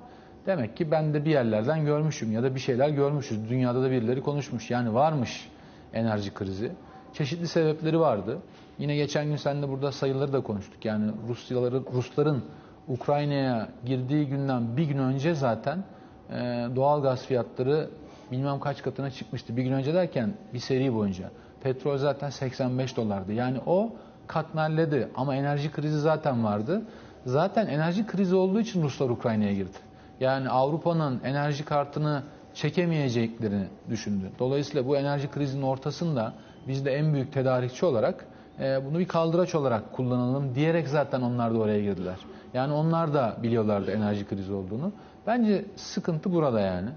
Demek 0.46 0.76
ki 0.76 0.90
ben 0.90 1.14
de 1.14 1.24
bir 1.24 1.30
yerlerden 1.30 1.84
görmüşüm 1.84 2.32
ya 2.32 2.42
da 2.42 2.54
bir 2.54 2.60
şeyler 2.60 2.88
görmüşüz. 2.88 3.50
Dünyada 3.50 3.82
da 3.82 3.90
birileri 3.90 4.22
konuşmuş. 4.22 4.70
Yani 4.70 4.94
varmış 4.94 5.51
enerji 5.94 6.34
krizi. 6.34 6.72
Çeşitli 7.12 7.48
sebepleri 7.48 8.00
vardı. 8.00 8.38
Yine 8.78 8.96
geçen 8.96 9.26
gün 9.26 9.36
seninle 9.36 9.68
burada 9.68 9.92
sayıları 9.92 10.32
da 10.32 10.40
konuştuk. 10.40 10.84
Yani 10.84 11.12
Rusyaları, 11.28 11.82
Rusların 11.92 12.44
Ukrayna'ya 12.88 13.68
girdiği 13.84 14.26
günden 14.26 14.76
bir 14.76 14.84
gün 14.84 14.98
önce 14.98 15.34
zaten 15.34 15.84
e, 16.30 16.66
doğal 16.76 17.02
gaz 17.02 17.26
fiyatları 17.26 17.90
bilmem 18.32 18.60
kaç 18.60 18.82
katına 18.82 19.10
çıkmıştı. 19.10 19.56
Bir 19.56 19.62
gün 19.62 19.72
önce 19.72 19.94
derken 19.94 20.34
bir 20.54 20.58
seri 20.58 20.94
boyunca. 20.94 21.30
Petrol 21.62 21.98
zaten 21.98 22.30
85 22.30 22.96
dolardı. 22.96 23.32
Yani 23.32 23.58
o 23.66 23.92
katmerledi 24.26 25.08
ama 25.14 25.36
enerji 25.36 25.72
krizi 25.72 26.00
zaten 26.00 26.44
vardı. 26.44 26.82
Zaten 27.26 27.66
enerji 27.66 28.06
krizi 28.06 28.34
olduğu 28.34 28.60
için 28.60 28.82
Ruslar 28.82 29.10
Ukrayna'ya 29.10 29.52
girdi. 29.52 29.78
Yani 30.20 30.48
Avrupa'nın 30.48 31.20
enerji 31.24 31.64
kartını 31.64 32.22
çekemeyeceklerini 32.54 33.66
düşündü. 33.90 34.30
Dolayısıyla 34.38 34.86
bu 34.86 34.96
enerji 34.96 35.30
krizinin 35.30 35.62
ortasında 35.62 36.32
biz 36.68 36.84
de 36.84 36.94
en 36.94 37.14
büyük 37.14 37.32
tedarikçi 37.32 37.86
olarak 37.86 38.26
e, 38.60 38.84
bunu 38.86 38.98
bir 38.98 39.08
kaldıraç 39.08 39.54
olarak 39.54 39.92
kullanalım 39.92 40.54
diyerek 40.54 40.88
zaten 40.88 41.20
onlar 41.20 41.54
da 41.54 41.58
oraya 41.58 41.80
girdiler. 41.80 42.16
Yani 42.54 42.72
onlar 42.72 43.14
da 43.14 43.36
biliyorlardı 43.42 43.90
enerji 43.90 44.26
krizi 44.28 44.52
olduğunu. 44.52 44.92
Bence 45.26 45.64
sıkıntı 45.76 46.32
burada 46.32 46.60
yani. 46.60 46.88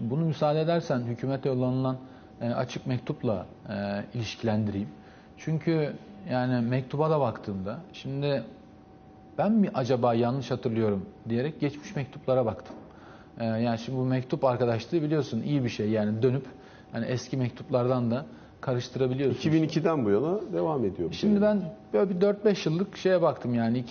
Bunu 0.00 0.24
müsaade 0.24 0.60
edersen 0.60 1.00
hükümete 1.00 1.48
yollanılan 1.48 1.96
e, 2.40 2.50
açık 2.50 2.86
mektupla 2.86 3.46
e, 3.68 4.04
ilişkilendireyim. 4.14 4.88
Çünkü 5.38 5.92
yani 6.30 6.66
mektuba 6.66 7.10
da 7.10 7.20
baktığımda 7.20 7.78
şimdi 7.92 8.44
ben 9.38 9.52
mi 9.52 9.70
acaba 9.74 10.14
yanlış 10.14 10.50
hatırlıyorum 10.50 11.06
diyerek 11.28 11.60
geçmiş 11.60 11.96
mektuplara 11.96 12.46
baktım. 12.46 12.76
Ee, 13.38 13.44
yani 13.44 13.78
şimdi 13.78 13.98
bu 13.98 14.04
mektup 14.04 14.44
arkadaşlığı 14.44 15.02
biliyorsun 15.02 15.42
iyi 15.42 15.64
bir 15.64 15.68
şey 15.68 15.88
yani 15.88 16.22
dönüp 16.22 16.46
hani 16.92 17.06
eski 17.06 17.36
mektuplardan 17.36 18.10
da 18.10 18.26
karıştırabiliyorsun. 18.60 19.50
2002'den 19.50 20.04
bu 20.04 20.10
yana 20.10 20.52
devam 20.52 20.84
ediyor. 20.84 21.12
Şimdi 21.12 21.34
şey. 21.34 21.42
ben 21.42 21.62
böyle 21.92 22.10
bir 22.10 22.14
4-5 22.26 22.68
yıllık 22.68 22.96
şeye 22.96 23.22
baktım 23.22 23.54
yani 23.54 23.84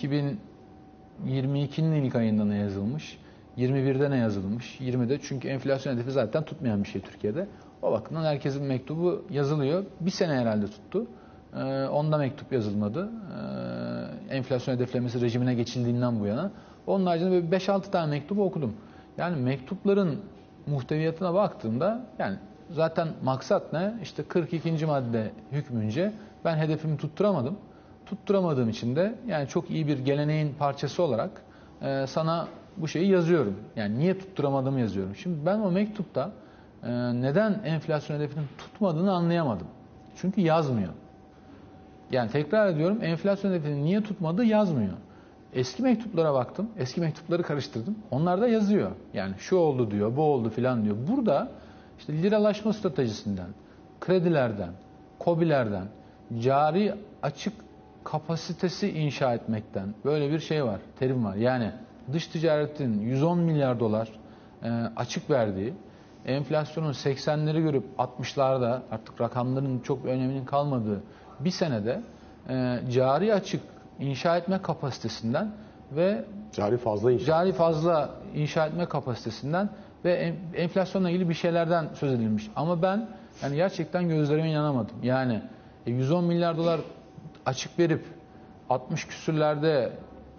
2022'nin 1.25 2.03
ilk 2.03 2.15
ayında 2.15 2.45
ne 2.45 2.57
yazılmış, 2.57 3.17
21'de 3.57 4.11
ne 4.11 4.17
yazılmış, 4.17 4.79
20'de 4.79 5.19
çünkü 5.21 5.47
enflasyon 5.47 5.93
hedefi 5.93 6.11
zaten 6.11 6.43
tutmayan 6.43 6.83
bir 6.83 6.89
şey 6.89 7.01
Türkiye'de. 7.01 7.47
O 7.81 7.91
bakımdan 7.91 8.23
herkesin 8.23 8.63
mektubu 8.63 9.25
yazılıyor. 9.29 9.83
Bir 9.99 10.11
sene 10.11 10.33
herhalde 10.33 10.65
tuttu. 10.65 11.07
Ee, 11.55 11.85
onda 11.85 12.17
mektup 12.17 12.53
yazılmadı. 12.53 13.09
Ee, 14.29 14.35
enflasyon 14.35 14.75
hedeflemesi 14.75 15.21
rejimine 15.21 15.53
geçildiğinden 15.53 16.19
bu 16.19 16.25
yana. 16.25 16.51
Onun 16.87 17.05
haricinde 17.05 17.31
böyle 17.31 17.47
5-6 17.47 17.91
tane 17.91 18.09
mektubu 18.09 18.43
okudum. 18.43 18.73
Yani 19.17 19.35
mektupların 19.35 20.19
muhteviyatına 20.67 21.33
baktığımda 21.33 22.05
yani 22.19 22.37
zaten 22.69 23.07
maksat 23.23 23.73
ne? 23.73 23.93
İşte 24.01 24.23
42. 24.23 24.85
madde 24.85 25.31
hükmünce 25.51 26.13
ben 26.45 26.57
hedefimi 26.57 26.97
tutturamadım. 26.97 27.57
Tutturamadığım 28.05 28.69
için 28.69 28.95
de 28.95 29.15
yani 29.27 29.47
çok 29.47 29.71
iyi 29.71 29.87
bir 29.87 29.99
geleneğin 29.99 30.53
parçası 30.59 31.03
olarak 31.03 31.31
e, 31.81 32.05
sana 32.07 32.47
bu 32.77 32.87
şeyi 32.87 33.09
yazıyorum. 33.09 33.55
Yani 33.75 33.99
niye 33.99 34.19
tutturamadığımı 34.19 34.79
yazıyorum. 34.79 35.15
Şimdi 35.15 35.45
ben 35.45 35.59
o 35.59 35.71
mektupta 35.71 36.31
e, 36.83 36.91
neden 37.21 37.61
enflasyon 37.65 38.17
hedefinin 38.17 38.47
tutmadığını 38.57 39.13
anlayamadım. 39.13 39.67
Çünkü 40.15 40.41
yazmıyor. 40.41 40.93
Yani 42.11 42.31
tekrar 42.31 42.67
ediyorum 42.67 42.97
enflasyon 43.01 43.51
hedefini 43.51 43.83
niye 43.83 44.03
tutmadığı 44.03 44.43
yazmıyor. 44.45 44.93
Eski 45.55 45.83
mektuplara 45.83 46.33
baktım. 46.33 46.69
Eski 46.77 47.01
mektupları 47.01 47.43
karıştırdım. 47.43 47.95
Onlarda 48.11 48.47
yazıyor. 48.47 48.91
Yani 49.13 49.33
şu 49.37 49.55
oldu 49.55 49.91
diyor, 49.91 50.15
bu 50.15 50.21
oldu 50.21 50.49
filan 50.49 50.85
diyor. 50.85 50.95
Burada 51.07 51.51
işte 51.99 52.13
liralaşma 52.13 52.73
stratejisinden, 52.73 53.49
kredilerden, 53.99 54.71
kobilerden, 55.19 55.87
cari 56.39 56.95
açık 57.21 57.53
kapasitesi 58.03 58.89
inşa 58.91 59.33
etmekten 59.33 59.93
böyle 60.05 60.31
bir 60.31 60.39
şey 60.39 60.65
var, 60.65 60.79
terim 60.99 61.25
var. 61.25 61.35
Yani 61.35 61.71
dış 62.13 62.27
ticaretin 62.27 63.01
110 63.01 63.39
milyar 63.39 63.79
dolar 63.79 64.09
e, 64.63 64.69
açık 64.95 65.29
verdiği, 65.29 65.73
enflasyonun 66.25 66.93
80'leri 66.93 67.61
görüp 67.61 67.83
60'larda 67.97 68.79
artık 68.91 69.21
rakamların 69.21 69.79
çok 69.79 70.05
öneminin 70.05 70.45
kalmadığı 70.45 71.03
bir 71.39 71.51
senede 71.51 72.01
e, 72.49 72.79
cari 72.91 73.33
açık 73.33 73.61
inşa 73.99 74.37
etme 74.37 74.61
kapasitesinden 74.61 75.51
ve 75.91 76.25
Cari 76.53 76.77
fazla 76.77 77.11
inşaat. 77.11 77.27
cari 77.27 77.53
fazla 77.53 78.09
inşa 78.35 78.65
etme 78.65 78.85
kapasitesinden 78.85 79.69
ve 80.05 80.13
en- 80.13 80.35
enflasyonla 80.55 81.09
ilgili 81.09 81.29
bir 81.29 81.33
şeylerden 81.33 81.87
söz 81.93 82.13
edilmiş. 82.13 82.49
Ama 82.55 82.81
ben 82.81 83.09
yani 83.43 83.55
gerçekten 83.55 84.09
gözlerime 84.09 84.51
inanamadım. 84.51 84.95
Yani 85.03 85.41
e, 85.87 85.91
110 85.91 86.23
milyar 86.23 86.57
dolar 86.57 86.79
açık 87.45 87.79
verip 87.79 88.05
60 88.69 89.07
küsürlerde 89.07 89.91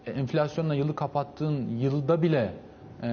enflasyonla 0.07 0.75
yılı 0.75 0.95
kapattığın 0.95 1.69
yılda 1.69 2.23
bile 2.23 2.53
e, 3.03 3.09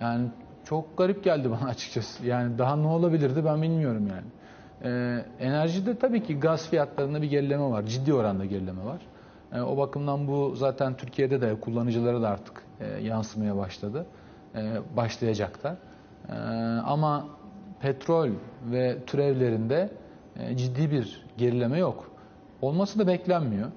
yani 0.00 0.26
çok 0.64 0.98
garip 0.98 1.24
geldi 1.24 1.50
bana 1.50 1.68
açıkçası. 1.68 2.26
Yani 2.26 2.58
daha 2.58 2.76
ne 2.76 2.86
olabilirdi 2.86 3.44
ben 3.44 3.62
bilmiyorum 3.62 4.06
yani. 4.10 4.26
Ee, 4.84 5.24
enerjide 5.40 5.98
tabii 5.98 6.22
ki 6.22 6.40
gaz 6.40 6.68
fiyatlarında 6.68 7.22
bir 7.22 7.30
gerileme 7.30 7.70
var. 7.70 7.82
Ciddi 7.86 8.14
oranda 8.14 8.44
gerileme 8.44 8.84
var. 8.84 9.00
Ee, 9.52 9.60
o 9.60 9.76
bakımdan 9.76 10.28
bu 10.28 10.56
zaten 10.56 10.96
Türkiye'de 10.96 11.40
de 11.40 11.60
kullanıcılara 11.60 12.22
da 12.22 12.28
artık 12.28 12.62
e, 12.80 13.02
yansımaya 13.02 13.56
başladı. 13.56 14.06
E, 14.54 14.72
başlayacak 14.96 15.64
da. 15.64 15.76
E, 16.28 16.34
ama 16.86 17.26
petrol 17.80 18.30
ve 18.70 18.98
türevlerinde 19.06 19.90
e, 20.36 20.56
ciddi 20.56 20.90
bir 20.90 21.26
gerileme 21.36 21.78
yok. 21.78 22.10
Olması 22.62 22.98
da 22.98 23.06
beklenmiyor. 23.06 23.68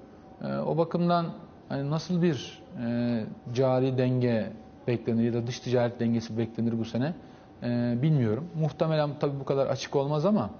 E, 0.44 0.58
o 0.58 0.78
bakımdan 0.78 1.26
hani 1.68 1.90
nasıl 1.90 2.22
bir 2.22 2.62
e, 2.86 3.24
cari 3.54 3.98
denge 3.98 4.52
beklenir 4.86 5.22
ya 5.24 5.32
da 5.32 5.46
dış 5.46 5.60
ticaret 5.60 6.00
dengesi 6.00 6.38
beklenir 6.38 6.78
bu 6.78 6.84
sene 6.84 7.14
e, 7.62 7.94
bilmiyorum. 8.02 8.44
Muhtemelen 8.60 9.10
tabii 9.20 9.40
bu 9.40 9.44
kadar 9.44 9.66
açık 9.66 9.96
olmaz 9.96 10.26
ama 10.26 10.50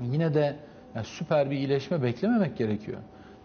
yine 0.00 0.34
de 0.34 0.56
yani 0.94 1.06
süper 1.06 1.50
bir 1.50 1.56
iyileşme 1.56 2.02
beklememek 2.02 2.56
gerekiyor. 2.56 2.98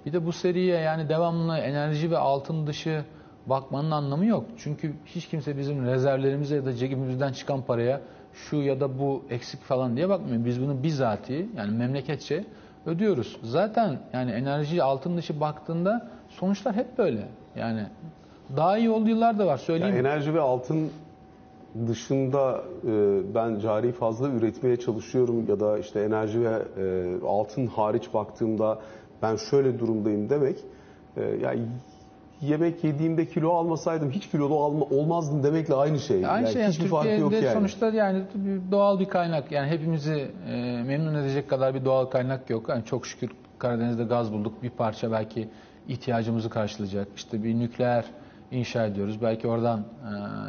Bir 0.05 0.13
de 0.13 0.25
bu 0.25 0.31
seriye 0.31 0.79
yani 0.79 1.09
devamlı 1.09 1.57
enerji 1.57 2.11
ve 2.11 2.17
altın 2.17 2.67
dışı 2.67 3.03
bakmanın 3.45 3.91
anlamı 3.91 4.25
yok. 4.25 4.45
Çünkü 4.57 4.93
hiç 5.05 5.27
kimse 5.27 5.57
bizim 5.57 5.85
rezervlerimize 5.85 6.55
ya 6.55 6.65
da 6.65 6.73
cebimizden 6.73 7.33
çıkan 7.33 7.61
paraya 7.61 8.01
şu 8.33 8.55
ya 8.55 8.79
da 8.79 8.99
bu 8.99 9.23
eksik 9.29 9.61
falan 9.61 9.95
diye 9.95 10.09
bakmıyor. 10.09 10.45
Biz 10.45 10.61
bunu 10.61 10.83
bizatihi 10.83 11.49
yani 11.57 11.77
memleketçe 11.77 12.45
ödüyoruz. 12.85 13.37
Zaten 13.43 13.99
yani 14.13 14.31
enerji 14.31 14.83
altın 14.83 15.17
dışı 15.17 15.39
baktığında 15.39 16.09
sonuçlar 16.29 16.75
hep 16.75 16.97
böyle. 16.97 17.27
Yani 17.55 17.85
daha 18.57 18.77
iyi 18.77 18.89
olduğu 18.89 19.09
yıllar 19.09 19.39
da 19.39 19.47
var 19.47 19.57
söyleyeyim. 19.57 19.95
Yani 19.95 20.07
enerji 20.07 20.33
ve 20.33 20.41
altın 20.41 20.91
dışında 21.87 22.63
e, 22.87 23.21
ben 23.35 23.59
cari 23.59 23.91
fazla 23.91 24.29
üretmeye 24.29 24.77
çalışıyorum 24.77 25.45
ya 25.49 25.59
da 25.59 25.77
işte 25.77 26.01
enerji 26.01 26.41
ve 26.41 26.61
e, 26.77 27.25
altın 27.25 27.67
hariç 27.67 28.13
baktığımda 28.13 28.79
ben 29.21 29.35
şöyle 29.35 29.79
durumdayım 29.79 30.29
demek 30.29 30.57
e, 31.17 31.21
yani 31.21 31.61
yemek 32.41 32.83
yediğimde 32.83 33.25
kilo 33.25 33.53
almasaydım 33.53 34.11
hiç 34.11 34.29
kilolu 34.29 34.59
alma, 34.63 34.85
olmazdım 34.85 35.43
demekle 35.43 35.73
aynı 35.73 35.99
şey. 35.99 36.25
Aynı 36.27 36.47
şey 36.47 36.61
yani 36.61 36.71
hiçbir 36.73 36.87
farkı 36.87 37.21
yok 37.21 37.33
yani. 37.33 37.53
sonuçta 37.53 37.89
yani 37.89 38.23
doğal 38.71 38.99
bir 38.99 39.05
kaynak 39.05 39.51
yani 39.51 39.69
hepimizi 39.69 40.31
e, 40.47 40.83
memnun 40.83 41.15
edecek 41.15 41.49
kadar 41.49 41.73
bir 41.75 41.85
doğal 41.85 42.05
kaynak 42.05 42.49
yok. 42.49 42.69
Yani 42.69 42.85
çok 42.85 43.05
şükür 43.05 43.31
Karadeniz'de 43.59 44.03
gaz 44.03 44.33
bulduk 44.33 44.63
bir 44.63 44.69
parça 44.69 45.11
belki 45.11 45.49
ihtiyacımızı 45.87 46.49
karşılayacak. 46.49 47.07
İşte 47.15 47.43
bir 47.43 47.59
nükleer 47.59 48.05
inşa 48.51 48.85
ediyoruz. 48.85 49.21
Belki 49.21 49.47
oradan 49.47 49.85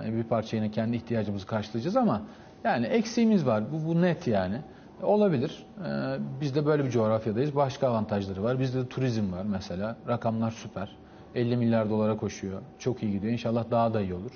e, 0.07 0.17
bir 0.17 0.25
parça 0.25 0.57
yine 0.57 0.71
kendi 0.71 0.97
ihtiyacımızı 0.97 1.47
karşılayacağız 1.47 1.97
ama 1.97 2.23
yani 2.65 2.87
eksiğimiz 2.87 3.47
var. 3.47 3.65
Bu, 3.73 3.89
bu 3.89 4.03
net 4.03 4.27
yani. 4.27 4.57
Olabilir. 5.03 5.67
E, 5.87 6.17
biz 6.41 6.55
de 6.55 6.67
böyle 6.67 6.85
bir 6.85 6.91
coğrafyadayız. 6.91 7.57
Başka 7.57 7.89
avantajları 7.89 8.43
var. 8.43 8.61
Bizde 8.61 8.81
de 8.81 8.89
turizm 8.89 9.33
var 9.33 9.43
mesela. 9.45 9.97
Rakamlar 10.09 10.51
süper. 10.51 10.97
50 11.35 11.57
milyar 11.57 11.91
dolara 11.91 12.17
koşuyor. 12.17 12.61
Çok 12.79 13.03
iyi 13.03 13.13
gidiyor. 13.13 13.33
İnşallah 13.33 13.71
daha 13.71 13.95
da 13.95 14.01
iyi 14.01 14.15
olur. 14.15 14.31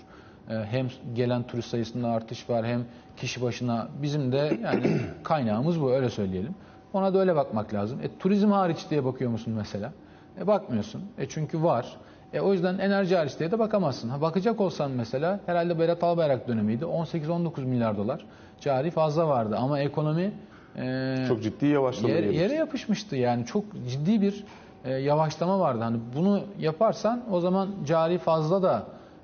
Ee, 0.50 0.54
Hem 0.54 0.88
gelen 1.14 1.42
turist 1.42 1.68
sayısında 1.68 2.08
artış 2.08 2.50
var 2.50 2.66
hem 2.66 2.84
kişi 3.16 3.42
başına 3.42 3.88
bizim 4.02 4.32
de 4.32 4.58
yani 4.62 5.00
kaynağımız 5.22 5.80
bu 5.80 5.92
öyle 5.92 6.10
söyleyelim. 6.10 6.54
Ona 6.92 7.14
da 7.14 7.18
öyle 7.18 7.36
bakmak 7.36 7.74
lazım. 7.74 8.00
E, 8.02 8.18
turizm 8.18 8.50
hariç 8.50 8.86
diye 8.90 9.04
bakıyor 9.04 9.30
musun 9.30 9.54
mesela? 9.56 9.92
E, 10.40 10.46
bakmıyorsun. 10.46 11.02
E, 11.18 11.28
çünkü 11.28 11.62
var. 11.62 11.96
E, 12.32 12.40
o 12.40 12.52
yüzden 12.52 12.78
enerji 12.78 13.16
hariç 13.16 13.38
diye 13.38 13.50
de 13.50 13.58
bakamazsın. 13.58 14.08
Ha, 14.08 14.20
bakacak 14.20 14.60
olsan 14.60 14.90
mesela 14.90 15.40
herhalde 15.46 15.78
Berat 15.78 16.02
Albayrak 16.04 16.48
dönemiydi. 16.48 16.84
18-19 16.84 17.60
milyar 17.64 17.96
dolar 17.96 18.24
cari 18.60 18.90
fazla 18.90 19.28
vardı 19.28 19.56
ama 19.58 19.80
ekonomi 19.80 20.32
e, 20.76 21.24
Çok 21.28 21.42
ciddi 21.42 21.66
yavaşlama 21.66 22.14
Yer- 22.14 22.22
yere 22.24 22.54
yapışmıştı 22.54 23.16
yani 23.16 23.44
çok 23.46 23.64
ciddi 23.88 24.20
bir 24.20 24.44
e, 24.84 24.92
yavaşlama 24.92 25.60
vardı. 25.60 25.82
Hani 25.82 25.98
bunu 26.16 26.40
yaparsan 26.58 27.22
o 27.30 27.40
zaman 27.40 27.68
cari 27.86 28.18
fazla 28.18 28.62
da 28.62 28.82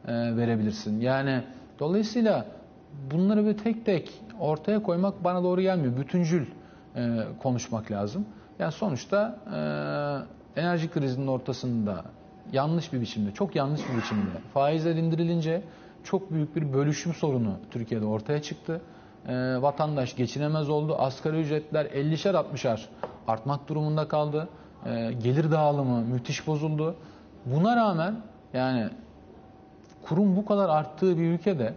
e, 0.08 0.36
verebilirsin. 0.36 1.00
Yani 1.00 1.42
dolayısıyla 1.78 2.44
bunları 3.10 3.46
bir 3.46 3.58
tek 3.58 3.86
tek 3.86 4.12
ortaya 4.40 4.82
koymak 4.82 5.24
bana 5.24 5.42
doğru 5.42 5.60
gelmiyor. 5.60 5.96
Bütüncül 5.96 6.46
e, 6.96 7.18
konuşmak 7.42 7.90
lazım. 7.90 8.26
Yani 8.58 8.72
sonuçta 8.72 9.36
e, 10.56 10.60
enerji 10.60 10.90
krizinin 10.90 11.26
ortasında 11.26 12.04
yanlış 12.52 12.92
bir 12.92 13.00
biçimde, 13.00 13.32
çok 13.32 13.56
yanlış 13.56 13.80
bir 13.80 14.02
biçimde 14.02 14.38
faizler 14.54 14.94
indirilince 14.96 15.62
çok 16.04 16.30
büyük 16.30 16.56
bir 16.56 16.72
bölüşüm 16.72 17.14
sorunu 17.14 17.56
Türkiye'de 17.70 18.04
ortaya 18.04 18.42
çıktı. 18.42 18.80
E, 19.28 19.62
vatandaş 19.62 20.16
geçinemez 20.16 20.70
oldu. 20.70 20.96
Asgari 20.98 21.40
ücretler 21.40 21.86
50'şer 21.86 22.34
60'ar 22.34 22.80
artmak 23.28 23.68
durumunda 23.68 24.08
kaldı. 24.08 24.48
E, 24.86 25.12
gelir 25.12 25.50
dağılımı 25.50 26.00
müthiş 26.00 26.46
bozuldu. 26.46 26.96
Buna 27.46 27.76
rağmen 27.76 28.16
yani 28.52 28.88
kurum 30.02 30.36
bu 30.36 30.44
kadar 30.44 30.68
arttığı 30.68 31.18
bir 31.18 31.30
ülkede 31.30 31.74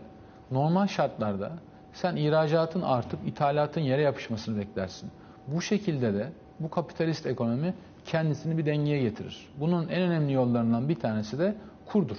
normal 0.52 0.88
şartlarda 0.88 1.52
sen 1.94 2.16
ihracatın 2.16 2.82
artıp 2.82 3.28
ithalatın 3.28 3.82
yere 3.82 4.02
yapışmasını 4.02 4.58
beklersin. 4.58 5.12
Bu 5.48 5.62
şekilde 5.62 6.14
de 6.14 6.32
bu 6.60 6.70
kapitalist 6.70 7.26
ekonomi 7.26 7.74
kendisini 8.06 8.58
bir 8.58 8.66
dengeye 8.66 9.02
getirir. 9.02 9.48
Bunun 9.60 9.88
en 9.88 10.02
önemli 10.02 10.34
yollarından 10.34 10.90
bir 10.90 10.96
tanesi 10.96 11.40
de 11.40 11.56
kurdur. 11.86 12.18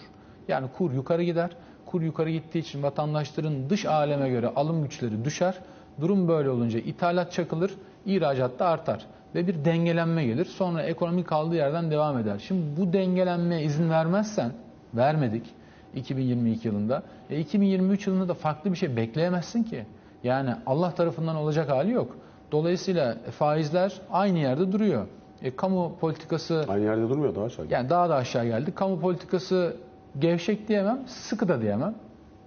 Yani 0.49 0.67
kur 0.79 0.93
yukarı 0.93 1.23
gider. 1.23 1.51
Kur 1.87 2.03
yukarı 2.03 2.31
gittiği 2.31 2.59
için 2.59 2.83
vatandaşların 2.83 3.71
dış 3.71 3.87
aleme 3.87 4.29
göre 4.29 4.47
alım 4.57 4.83
güçleri 4.83 5.25
düşer. 5.25 5.55
Durum 6.01 6.29
böyle 6.29 6.51
olunca 6.51 6.79
ithalat 6.79 7.33
çakılır, 7.33 7.75
ihracat 8.07 8.59
da 8.59 8.67
artar 8.67 9.07
ve 9.35 9.47
bir 9.47 9.65
dengelenme 9.65 10.25
gelir. 10.25 10.45
Sonra 10.45 10.83
ekonomi 10.83 11.25
kaldığı 11.25 11.55
yerden 11.55 11.91
devam 11.91 12.19
eder. 12.19 12.39
Şimdi 12.39 12.81
bu 12.81 12.93
dengelenmeye 12.93 13.63
izin 13.63 13.91
vermezsen, 13.91 14.53
vermedik 14.95 15.47
2022 15.95 16.69
yılında. 16.69 17.03
E 17.31 17.39
2023 17.39 18.07
yılında 18.07 18.29
da 18.29 18.35
farklı 18.35 18.73
bir 18.73 18.77
şey 18.77 18.97
bekleyemezsin 18.97 19.63
ki. 19.63 19.87
Yani 20.25 20.51
Allah 20.67 20.95
tarafından 20.95 21.37
olacak 21.37 21.71
hali 21.71 21.93
yok. 21.93 22.17
Dolayısıyla 22.53 23.17
faizler 23.39 24.01
aynı 24.11 24.39
yerde 24.39 24.73
duruyor. 24.73 25.07
E, 25.43 25.57
kamu 25.57 25.97
politikası 26.01 26.65
Aynı 26.69 26.85
yerde 26.85 27.03
durmuyor 27.09 27.35
daha 27.35 27.45
aşağı. 27.45 27.67
yani 27.71 27.91
daha 27.91 28.09
da 28.09 28.15
aşağı 28.15 28.45
geldi. 28.47 28.73
Kamu 28.75 29.01
politikası 29.01 29.77
gevşek 30.19 30.69
diyemem, 30.69 30.99
sıkı 31.07 31.49
da 31.49 31.61
diyemem. 31.63 31.95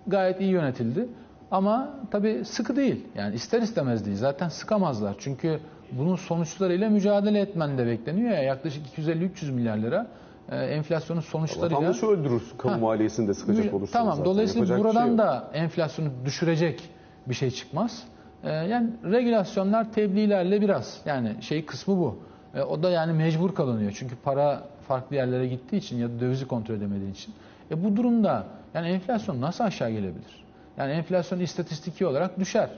Gayet 0.08 0.42
iyi 0.42 0.52
yönetildi. 0.52 1.10
Ama 1.52 1.94
tabii 2.12 2.46
sıkı 2.46 2.76
değil. 2.76 3.06
Yani 3.16 3.36
ister 3.36 3.62
istemez 3.62 4.06
değil. 4.06 4.18
Zaten 4.18 4.50
sıkamazlar. 4.50 5.16
Çünkü 5.20 5.60
bunun 5.92 6.16
sonuçlarıyla 6.16 6.90
mücadele 6.90 7.40
etmen 7.40 7.78
de 7.78 7.86
bekleniyor 7.88 8.32
ya. 8.32 8.42
Yaklaşık 8.44 8.84
250-300 9.00 9.52
milyar 9.52 9.78
lira 9.78 10.08
e, 10.52 10.56
enflasyonun 10.58 11.22
sonuçlarıyla... 11.22 11.78
Vatandaşı 11.78 12.06
öldürür 12.06 12.42
kamu 12.58 12.74
Ha. 12.76 12.78
maliyesini 12.78 13.28
de 13.28 13.34
sıkacak 13.34 13.74
olursanız 13.74 13.92
Tamam. 13.92 14.12
zaten. 14.18 14.26
Dolayısıyla 14.26 14.60
Yapacak 14.62 14.80
bir 14.80 14.84
buradan 14.84 15.02
şey 15.02 15.10
yok. 15.10 15.18
da 15.18 15.50
enflasyonu 15.54 16.10
düşürecek 16.26 16.90
bir 17.28 17.34
şey 17.34 17.52
çıkmaz. 17.52 18.04
Ee, 18.44 18.50
yani 18.50 18.90
regülasyonlar 19.04 19.92
tebliğlerle 19.94 20.62
biraz 20.62 21.02
yani 21.06 21.36
şey 21.42 21.66
kısmı 21.66 21.98
bu. 21.98 22.20
Ee, 22.56 22.62
o 22.62 22.84
da 22.84 22.90
yani 22.90 23.14
mecbur 23.14 23.56
kalınıyor. 23.56 23.92
Çünkü 24.00 24.16
para 24.16 24.64
farklı 24.88 25.16
yerlere 25.16 25.48
gittiği 25.48 25.78
için 25.78 25.98
ya 25.98 26.10
da 26.10 26.20
dövizi 26.20 26.48
kontrol 26.48 26.76
edemediği 26.76 27.12
için. 27.12 27.34
E 27.72 27.84
bu 27.84 27.96
durumda 27.98 28.46
yani 28.74 28.88
enflasyon 28.88 29.42
nasıl 29.42 29.64
aşağı 29.64 29.90
gelebilir? 29.90 30.46
Yani 30.78 30.92
enflasyon 30.92 31.40
istatistiki 31.40 32.06
olarak 32.06 32.40
düşer. 32.40 32.70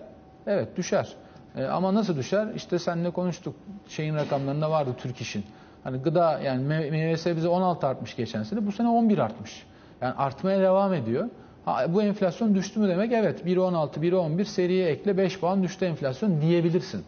Evet 0.47 0.77
düşer. 0.77 1.13
E, 1.55 1.63
ama 1.63 1.93
nasıl 1.93 2.17
düşer? 2.17 2.47
İşte 2.55 2.79
seninle 2.79 3.12
konuştuk. 3.12 3.55
Şeyin 3.88 4.15
rakamlarında 4.15 4.71
vardı 4.71 4.89
Türk 4.97 5.21
İş'in. 5.21 5.43
Hani 5.84 5.97
gıda 5.97 6.39
yani 6.39 6.63
me- 6.63 6.91
meyve 6.91 7.17
sebze 7.17 7.47
16 7.47 7.88
artmış 7.88 8.15
geçen 8.15 8.43
sene. 8.43 8.67
Bu 8.67 8.71
sene 8.71 8.88
11 8.89 9.17
artmış. 9.17 9.65
Yani 10.01 10.13
artmaya 10.13 10.60
devam 10.62 10.93
ediyor. 10.93 11.29
Ha, 11.65 11.93
bu 11.93 12.01
enflasyon 12.03 12.55
düştü 12.55 12.79
mü 12.79 12.88
demek? 12.88 13.12
Evet. 13.12 13.45
1.16, 13.45 13.99
1.11 13.99 14.45
seriye 14.45 14.88
ekle 14.88 15.17
5 15.17 15.39
puan 15.39 15.63
düştü 15.63 15.86
enflasyon 15.86 16.41
diyebilirsin. 16.41 17.03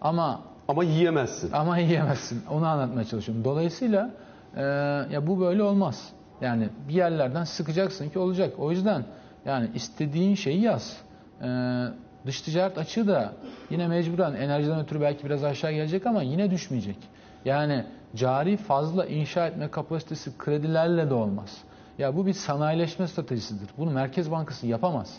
Ama 0.00 0.40
Ama 0.68 0.84
yiyemezsin. 0.84 1.52
ama 1.52 1.78
yiyemezsin. 1.78 2.42
Onu 2.50 2.66
anlatmaya 2.66 3.04
çalışıyorum. 3.04 3.44
Dolayısıyla 3.44 4.10
e, 4.56 4.62
ya 5.12 5.26
bu 5.26 5.40
böyle 5.40 5.62
olmaz. 5.62 6.12
Yani 6.40 6.68
bir 6.88 6.94
yerlerden 6.94 7.44
sıkacaksın 7.44 8.08
ki 8.08 8.18
olacak. 8.18 8.54
O 8.58 8.70
yüzden 8.70 9.04
yani 9.44 9.70
istediğin 9.74 10.34
şeyi 10.34 10.60
yaz. 10.60 10.96
E, 11.42 11.48
dış 12.26 12.40
ticaret 12.42 12.78
açığı 12.78 13.08
da 13.08 13.32
yine 13.70 13.88
mecburen 13.88 14.34
enerjiden 14.34 14.80
ötürü 14.80 15.00
belki 15.00 15.24
biraz 15.24 15.44
aşağı 15.44 15.72
gelecek 15.72 16.06
ama 16.06 16.22
yine 16.22 16.50
düşmeyecek. 16.50 16.96
Yani 17.44 17.84
cari 18.16 18.56
fazla 18.56 19.06
inşa 19.06 19.46
etme 19.46 19.70
kapasitesi 19.70 20.38
kredilerle 20.38 21.10
de 21.10 21.14
olmaz. 21.14 21.56
Ya 21.98 22.16
bu 22.16 22.26
bir 22.26 22.32
sanayileşme 22.32 23.08
stratejisidir. 23.08 23.68
Bunu 23.78 23.90
Merkez 23.90 24.30
Bankası 24.30 24.66
yapamaz. 24.66 25.14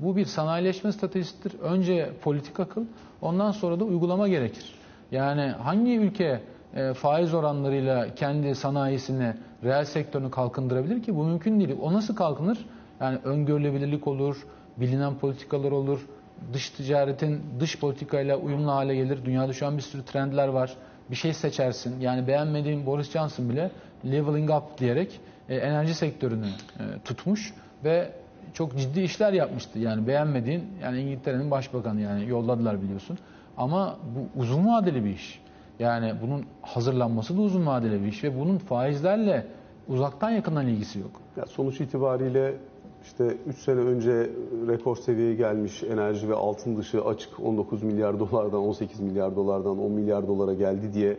Bu 0.00 0.16
bir 0.16 0.24
sanayileşme 0.24 0.92
stratejisidir. 0.92 1.60
Önce 1.60 2.12
politik 2.22 2.60
akıl, 2.60 2.84
ondan 3.22 3.52
sonra 3.52 3.80
da 3.80 3.84
uygulama 3.84 4.28
gerekir. 4.28 4.77
Yani 5.12 5.42
hangi 5.42 5.96
ülke 5.96 6.40
e, 6.74 6.94
faiz 6.94 7.34
oranlarıyla 7.34 8.14
kendi 8.14 8.54
sanayisini, 8.54 9.34
reel 9.64 9.84
sektörünü 9.84 10.30
kalkındırabilir 10.30 11.02
ki? 11.02 11.16
Bu 11.16 11.24
mümkün 11.24 11.60
değil. 11.60 11.76
O 11.82 11.92
nasıl 11.92 12.16
kalkınır? 12.16 12.58
Yani 13.00 13.18
öngörülebilirlik 13.24 14.06
olur, 14.06 14.46
bilinen 14.76 15.18
politikalar 15.18 15.70
olur, 15.72 16.06
dış 16.52 16.70
ticaretin 16.70 17.40
dış 17.60 17.80
politikayla 17.80 18.36
uyumlu 18.36 18.70
hale 18.70 18.94
gelir. 18.94 19.24
Dünyada 19.24 19.52
şu 19.52 19.66
an 19.66 19.76
bir 19.76 19.82
sürü 19.82 20.04
trendler 20.04 20.48
var. 20.48 20.74
Bir 21.10 21.16
şey 21.16 21.34
seçersin. 21.34 22.00
Yani 22.00 22.26
beğenmediğin 22.26 22.86
Boris 22.86 23.10
Johnson 23.10 23.50
bile 23.50 23.70
leveling 24.04 24.50
up 24.50 24.78
diyerek 24.78 25.20
e, 25.48 25.56
enerji 25.56 25.94
sektörünü 25.94 26.46
e, 26.46 26.82
tutmuş 27.04 27.54
ve 27.84 28.10
çok 28.54 28.78
ciddi 28.78 29.00
işler 29.00 29.32
yapmıştı. 29.32 29.78
Yani 29.78 30.06
beğenmediğin 30.06 30.64
yani 30.82 31.00
İngiltere'nin 31.00 31.50
başbakanı 31.50 32.00
yani 32.00 32.28
yolladılar 32.28 32.82
biliyorsun. 32.82 33.18
Ama 33.58 33.96
bu 34.16 34.40
uzun 34.40 34.66
vadeli 34.66 35.04
bir 35.04 35.10
iş. 35.10 35.42
Yani 35.78 36.14
bunun 36.22 36.44
hazırlanması 36.62 37.36
da 37.36 37.40
uzun 37.40 37.66
vadeli 37.66 38.02
bir 38.02 38.06
iş 38.06 38.24
ve 38.24 38.40
bunun 38.40 38.58
faizlerle 38.58 39.46
uzaktan 39.88 40.30
yakından 40.30 40.66
ilgisi 40.66 40.98
yok. 40.98 41.10
Ya 41.36 41.46
sonuç 41.46 41.80
itibariyle 41.80 42.56
işte 43.04 43.36
3 43.46 43.58
sene 43.58 43.80
önce 43.80 44.30
rekor 44.68 44.96
seviyeye 44.96 45.34
gelmiş 45.34 45.82
enerji 45.82 46.28
ve 46.28 46.34
altın 46.34 46.76
dışı 46.76 47.04
açık 47.04 47.40
19 47.40 47.82
milyar 47.82 48.20
dolardan 48.20 48.60
18 48.60 49.00
milyar 49.00 49.36
dolardan 49.36 49.78
10 49.78 49.92
milyar 49.92 50.28
dolara 50.28 50.54
geldi 50.54 50.92
diye 50.94 51.18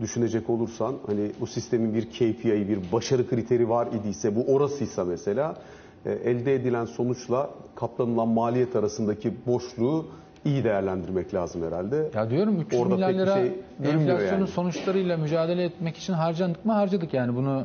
düşünecek 0.00 0.50
olursan 0.50 0.94
hani 1.06 1.30
bu 1.40 1.46
sistemin 1.46 1.94
bir 1.94 2.10
KPI, 2.10 2.68
bir 2.68 2.92
başarı 2.92 3.28
kriteri 3.28 3.68
var 3.68 3.88
idiyse 4.00 4.36
bu 4.36 4.54
orasıysa 4.54 5.04
mesela 5.04 5.56
e, 6.06 6.12
elde 6.12 6.54
edilen 6.54 6.84
sonuçla 6.84 7.50
katlanılan 7.74 8.28
maliyet 8.28 8.76
arasındaki 8.76 9.34
boşluğu 9.46 10.06
iyi 10.44 10.64
değerlendirmek 10.64 11.34
lazım 11.34 11.62
herhalde. 11.66 12.10
Ya 12.14 12.30
diyorum 12.30 12.60
300 12.60 12.80
Orada 12.82 12.94
milyar 12.94 13.12
lira 13.12 13.34
şey 13.34 13.52
enflasyonun 13.84 14.38
yani. 14.38 14.46
sonuçlarıyla 14.46 15.16
mücadele 15.16 15.64
etmek 15.64 15.96
için 15.96 16.12
harcadık 16.12 16.64
mı 16.64 16.72
harcadık 16.72 17.14
yani 17.14 17.36
bunu 17.36 17.64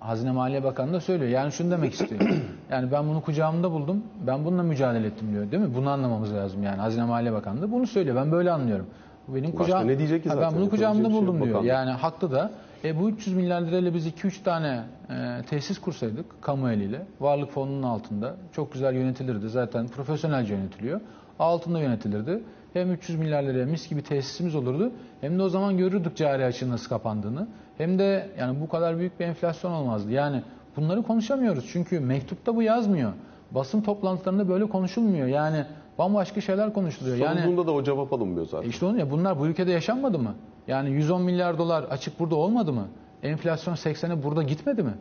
Hazine 0.00 0.30
Maliye 0.32 0.64
Bakanı 0.64 0.92
da 0.92 1.00
söylüyor. 1.00 1.30
Yani 1.30 1.52
şunu 1.52 1.70
demek 1.70 1.92
istiyor. 1.92 2.20
Yani 2.70 2.92
ben 2.92 3.08
bunu 3.08 3.22
kucağımda 3.22 3.70
buldum. 3.70 4.02
Ben 4.26 4.44
bununla 4.44 4.62
mücadele 4.62 5.06
ettim 5.06 5.28
diyor. 5.32 5.50
Değil 5.50 5.62
mi? 5.62 5.74
Bunu 5.74 5.90
anlamamız 5.90 6.34
lazım 6.34 6.62
yani. 6.62 6.76
Hazine 6.80 7.04
Maliye 7.04 7.32
Bakanı 7.32 7.62
da 7.62 7.72
bunu 7.72 7.86
söylüyor. 7.86 8.16
Ben 8.16 8.32
böyle 8.32 8.50
anlıyorum. 8.50 8.86
Bu 9.28 9.34
benim 9.34 9.46
Başka 9.52 9.58
kucağım. 9.64 9.88
ne 9.88 9.98
diyecek 9.98 10.22
ki 10.22 10.28
Ha, 10.28 10.34
zaten? 10.34 10.50
Ben 10.52 10.58
bunu 10.60 10.70
kucağımda 10.70 11.08
şey 11.08 11.12
buldum 11.16 11.36
yok 11.38 11.44
diyor. 11.44 11.54
bakan. 11.56 11.66
Yani 11.68 11.90
haklı 11.90 12.32
da. 12.32 12.50
E 12.84 13.00
bu 13.00 13.10
300 13.10 13.36
milyar 13.36 13.60
lirayla 13.60 13.94
biz 13.94 14.06
2-3 14.06 14.42
tane 14.42 14.80
e, 15.10 15.42
tesis 15.50 15.78
kursaydık 15.78 16.42
kamu 16.42 16.70
eliyle. 16.70 17.06
Varlık 17.20 17.50
fonunun 17.50 17.82
altında. 17.82 18.34
Çok 18.52 18.72
güzel 18.72 18.94
yönetilirdi. 18.94 19.48
Zaten 19.48 19.88
profesyonelce 19.88 20.54
yönetiliyor. 20.54 21.00
Altında 21.38 21.80
yönetilirdi. 21.80 22.42
Hem 22.72 22.92
300 22.92 23.18
milyar 23.18 23.42
liraya 23.42 23.66
mis 23.66 23.88
gibi 23.90 24.02
tesisimiz 24.02 24.54
olurdu. 24.54 24.92
Hem 25.20 25.38
de 25.38 25.42
o 25.42 25.48
zaman 25.48 25.76
görürdük 25.78 26.16
cari 26.16 26.44
açığın 26.44 26.70
nasıl 26.70 26.88
kapandığını. 26.88 27.46
Hem 27.78 27.98
de 27.98 28.28
yani 28.38 28.60
bu 28.60 28.68
kadar 28.68 28.98
büyük 28.98 29.20
bir 29.20 29.24
enflasyon 29.24 29.70
olmazdı. 29.72 30.12
Yani 30.12 30.42
bunları 30.76 31.02
konuşamıyoruz. 31.02 31.68
Çünkü 31.72 32.00
mektupta 32.00 32.56
bu 32.56 32.62
yazmıyor. 32.62 33.12
Basın 33.50 33.80
toplantılarında 33.80 34.48
böyle 34.48 34.68
konuşulmuyor. 34.68 35.26
Yani 35.26 35.64
bambaşka 35.98 36.40
şeyler 36.40 36.72
konuşuluyor. 36.72 37.16
Yani 37.16 37.40
Sonucunda 37.40 37.66
da 37.66 37.72
o 37.72 37.82
cevap 37.82 38.12
alınmıyor 38.12 38.46
zaten. 38.46 38.66
e 38.66 38.70
işte 38.70 38.86
onu 38.86 38.98
ya 38.98 39.10
bunlar 39.10 39.38
bu 39.38 39.46
ülkede 39.46 39.70
yaşanmadı 39.70 40.18
mı? 40.18 40.34
Yani 40.68 40.90
110 40.90 41.22
milyar 41.22 41.58
dolar 41.58 41.82
açık 41.82 42.20
burada 42.20 42.34
olmadı 42.36 42.72
mı? 42.72 42.88
Enflasyon 43.22 43.74
80'e 43.74 44.22
burada 44.22 44.42
gitmedi 44.42 44.82
mi? 44.82 44.94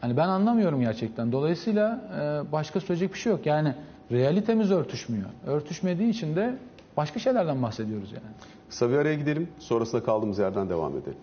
Hani 0.00 0.16
ben 0.16 0.28
anlamıyorum 0.28 0.80
gerçekten. 0.80 1.32
Dolayısıyla 1.32 2.00
e, 2.20 2.52
başka 2.52 2.80
söyleyecek 2.80 3.12
bir 3.14 3.18
şey 3.18 3.32
yok. 3.32 3.46
Yani 3.46 3.74
realitemiz 4.12 4.70
örtüşmüyor. 4.70 5.26
Örtüşmediği 5.46 6.10
için 6.10 6.36
de 6.36 6.54
başka 6.96 7.18
şeylerden 7.20 7.62
bahsediyoruz 7.62 8.12
yani. 8.12 8.34
Kısa 8.68 8.90
bir 8.90 8.96
araya 8.96 9.14
gidelim. 9.14 9.48
Sonrasında 9.58 10.04
kaldığımız 10.04 10.38
yerden 10.38 10.68
devam 10.68 10.92
edelim. 10.92 11.18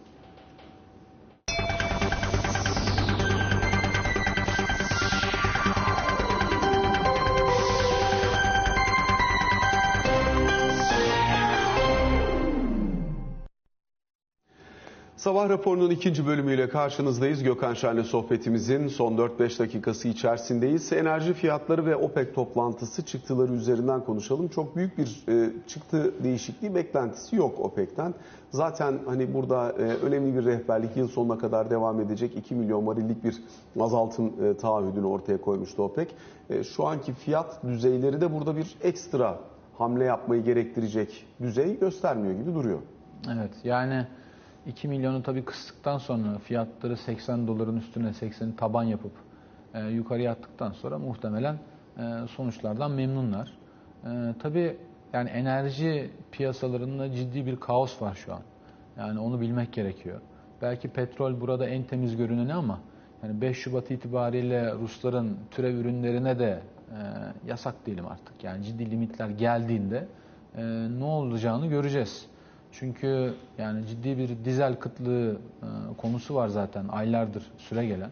Sabah 15.24 15.50
raporunun 15.50 15.90
ikinci 15.90 16.28
bölümüyle 16.28 16.70
karşınızdayız. 16.70 17.44
Gökhan 17.44 17.74
Şen'le 17.74 18.04
sohbetimizin 18.04 18.88
son 18.88 19.18
4-5 19.18 19.60
dakikası 19.60 20.08
içerisindeyiz. 20.08 20.94
Enerji 20.94 21.34
fiyatları 21.34 21.86
ve 21.86 21.96
OPEC 21.96 22.34
toplantısı 22.34 23.06
çıktıları 23.06 23.54
üzerinden 23.54 24.04
konuşalım. 24.04 24.48
Çok 24.48 24.76
büyük 24.76 24.98
bir 24.98 25.24
e, 25.28 25.50
çıktı 25.68 26.24
değişikliği 26.24 26.76
beklentisi 26.76 27.36
yok 27.36 27.60
OPEC'ten. 27.60 28.14
Zaten 28.52 29.00
hani 29.06 29.34
burada 29.34 29.72
e, 29.72 29.82
önemli 29.82 30.36
bir 30.36 30.46
rehberlik 30.46 30.98
yıl 30.98 31.08
sonuna 31.08 31.38
kadar 31.38 31.70
devam 31.70 32.02
edecek 32.02 32.38
2 32.38 32.56
milyon 32.56 32.88
varillik 32.88 33.24
bir 33.24 33.36
azaltım 33.80 34.34
e, 34.46 34.58
taahhüdünü 34.58 35.06
ortaya 35.06 35.42
koymuştu 35.42 35.84
OPEC. 35.84 36.08
E, 36.50 36.64
şu 36.64 36.88
anki 36.88 37.14
fiyat 37.14 37.64
düzeyleri 37.64 38.22
de 38.22 38.34
burada 38.34 38.58
bir 38.58 38.76
ekstra 38.82 39.40
hamle 39.78 40.04
yapmayı 40.04 40.44
gerektirecek 40.44 41.26
düzey 41.42 41.80
göstermiyor 41.80 42.34
gibi 42.34 42.54
duruyor. 42.54 42.80
Evet 43.28 43.52
yani 43.64 44.08
2 44.68 44.88
milyonu 44.88 45.24
tabii 45.24 45.46
kıstıktan 45.46 45.98
sonra 45.98 46.38
fiyatları 46.38 46.98
80 46.98 47.48
doların 47.48 47.78
üstüne 47.78 48.08
80'i 48.08 48.56
taban 48.56 48.84
yapıp 48.84 49.12
e, 49.74 49.86
yukarıya 49.86 50.32
attıktan 50.32 50.72
sonra 50.72 51.00
muhtemelen 51.00 51.58
e, 51.98 52.28
sonuçlardan 52.28 52.92
memnunlar. 52.92 53.54
E, 54.06 54.10
tabii 54.40 54.78
yani 55.14 55.30
enerji 55.30 56.12
piyasalarında 56.32 57.12
ciddi 57.12 57.46
bir 57.46 57.60
kaos 57.60 58.02
var 58.02 58.16
şu 58.16 58.34
an. 58.34 58.42
Yani 58.98 59.20
onu 59.20 59.42
bilmek 59.42 59.74
gerekiyor. 59.74 60.22
Belki 60.62 60.88
petrol 60.88 61.42
burada 61.42 61.68
en 61.68 61.84
temiz 61.84 62.18
görüneni 62.18 62.54
ama 62.54 62.80
yani 63.24 63.42
5 63.42 63.58
Şubat 63.58 63.92
itibariyle 63.92 64.74
Rusların 64.74 65.38
türev 65.52 65.76
ürünlerine 65.76 66.40
de 66.40 66.62
e, 66.92 67.00
yasak 67.48 67.86
değilim 67.86 68.08
artık. 68.08 68.44
Yani 68.44 68.64
ciddi 68.64 68.92
limitler 68.92 69.30
geldiğinde 69.30 70.08
e, 70.58 70.64
ne 71.00 71.04
olacağını 71.04 71.68
göreceğiz. 71.68 72.26
Çünkü 72.80 73.34
yani 73.58 73.88
ciddi 73.88 74.18
bir 74.18 74.46
dizel 74.46 74.76
kıtlığı 74.76 75.32
e, 75.32 75.68
konusu 75.98 76.36
var 76.36 76.48
zaten 76.48 76.88
aylardır 76.88 77.44
süre 77.58 77.86
gelen 77.86 78.10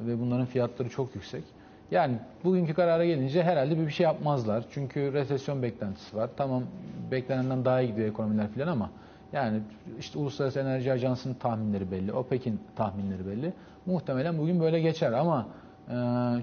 ve 0.00 0.20
bunların 0.20 0.46
fiyatları 0.46 0.88
çok 0.88 1.14
yüksek. 1.14 1.44
Yani 1.90 2.18
bugünkü 2.44 2.74
karara 2.74 3.04
gelince 3.04 3.42
herhalde 3.42 3.78
bir 3.78 3.90
şey 3.90 4.04
yapmazlar. 4.04 4.64
Çünkü 4.70 5.12
resesyon 5.12 5.62
beklentisi 5.62 6.16
var. 6.16 6.30
Tamam 6.36 6.62
beklenenden 7.10 7.64
daha 7.64 7.80
iyi 7.80 7.90
gidiyor 7.90 8.08
ekonomiler 8.08 8.48
falan 8.48 8.66
ama 8.66 8.90
yani 9.32 9.60
işte 9.98 10.18
Uluslararası 10.18 10.60
Enerji 10.60 10.92
Ajansı'nın 10.92 11.34
tahminleri 11.34 11.90
belli, 11.90 12.12
OPEC'in 12.12 12.60
tahminleri 12.76 13.26
belli. 13.26 13.52
Muhtemelen 13.86 14.38
bugün 14.38 14.60
böyle 14.60 14.80
geçer 14.80 15.12
ama 15.12 15.46
e, 15.88 15.94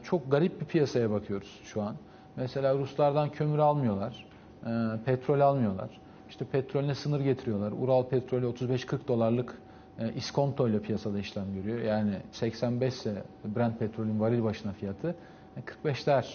çok 0.04 0.32
garip 0.32 0.62
bir 0.62 0.66
piyasaya 0.66 1.12
bakıyoruz 1.12 1.60
şu 1.64 1.82
an. 1.82 1.96
Mesela 2.36 2.74
Ruslardan 2.74 3.30
kömür 3.30 3.58
almıyorlar, 3.58 4.26
e, 4.66 4.70
petrol 5.06 5.40
almıyorlar. 5.40 5.90
İşte 6.30 6.46
petrolüne 6.46 6.96
sınır 6.96 7.20
getiriyorlar. 7.20 7.72
Ural 7.72 8.06
petrolü 8.06 8.46
35-40 8.46 9.08
dolarlık 9.08 9.62
e, 10.00 10.14
iskonto 10.14 10.68
ile 10.68 10.80
piyasada 10.80 11.20
işlem 11.20 11.54
görüyor. 11.54 11.80
Yani 11.80 12.14
85 12.32 12.94
ise 12.94 13.24
Brent 13.56 13.80
petrolün 13.80 14.20
varil 14.20 14.44
başına 14.44 14.72
fiyatı 14.72 15.16
e, 15.58 15.62
45'ler 15.62 16.26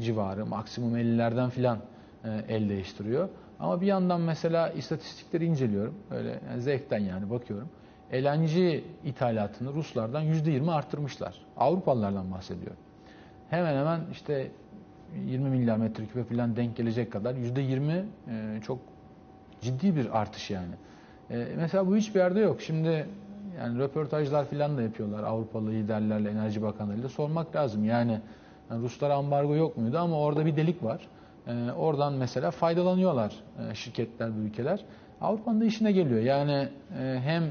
civarı, 0.00 0.46
maksimum 0.46 0.96
50'lerden 0.96 1.50
filan 1.50 1.78
e, 2.24 2.28
el 2.48 2.68
değiştiriyor. 2.68 3.28
Ama 3.60 3.80
bir 3.80 3.86
yandan 3.86 4.20
mesela 4.20 4.70
istatistikleri 4.70 5.44
inceliyorum. 5.44 5.94
Öyle 6.10 6.40
yani 6.50 6.62
zevkten 6.62 6.98
yani 6.98 7.30
bakıyorum. 7.30 7.68
LNG 8.14 8.82
ithalatını 9.04 9.72
Ruslardan 9.72 10.24
%20 10.24 10.72
arttırmışlar. 10.72 11.34
Avrupalılardan 11.56 12.32
bahsediyor. 12.32 12.72
Hemen 13.50 13.76
hemen 13.76 14.00
işte 14.12 14.50
20 15.26 15.50
milyar 15.50 15.76
metreküpe 15.76 16.24
falan 16.24 16.56
denk 16.56 16.76
gelecek 16.76 17.12
kadar 17.12 17.34
%20 17.34 18.04
e, 18.28 18.60
çok 18.62 18.78
Ciddi 19.60 19.96
bir 19.96 20.20
artış 20.20 20.50
yani. 20.50 20.74
E, 21.30 21.46
mesela 21.56 21.86
bu 21.86 21.96
hiçbir 21.96 22.20
yerde 22.20 22.40
yok. 22.40 22.60
Şimdi 22.60 23.06
yani 23.58 23.78
röportajlar 23.78 24.44
falan 24.44 24.76
da 24.76 24.82
yapıyorlar 24.82 25.22
Avrupalı 25.22 25.70
liderlerle, 25.70 26.30
Enerji 26.30 26.62
Bakanlarıyla 26.62 27.08
sormak 27.08 27.56
lazım. 27.56 27.84
Yani, 27.84 28.20
yani 28.70 28.82
Ruslara 28.82 29.14
ambargo 29.14 29.54
yok 29.54 29.76
muydu 29.76 29.98
ama 29.98 30.18
orada 30.18 30.46
bir 30.46 30.56
delik 30.56 30.84
var. 30.84 31.08
E, 31.46 31.72
oradan 31.72 32.12
mesela 32.12 32.50
faydalanıyorlar 32.50 33.34
e, 33.70 33.74
şirketler, 33.74 34.30
bu 34.36 34.40
ülkeler. 34.40 34.84
Avrupa'nın 35.20 35.60
da 35.60 35.64
işine 35.64 35.92
geliyor. 35.92 36.20
Yani 36.20 36.68
e, 37.00 37.20
hem 37.24 37.44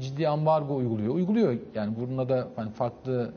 ciddi 0.00 0.28
ambargo 0.28 0.76
uyguluyor. 0.76 1.14
Uyguluyor 1.14 1.56
yani 1.74 1.96
burnuna 1.96 2.28
da 2.28 2.48
hani 2.56 2.70
farklı 2.70 3.32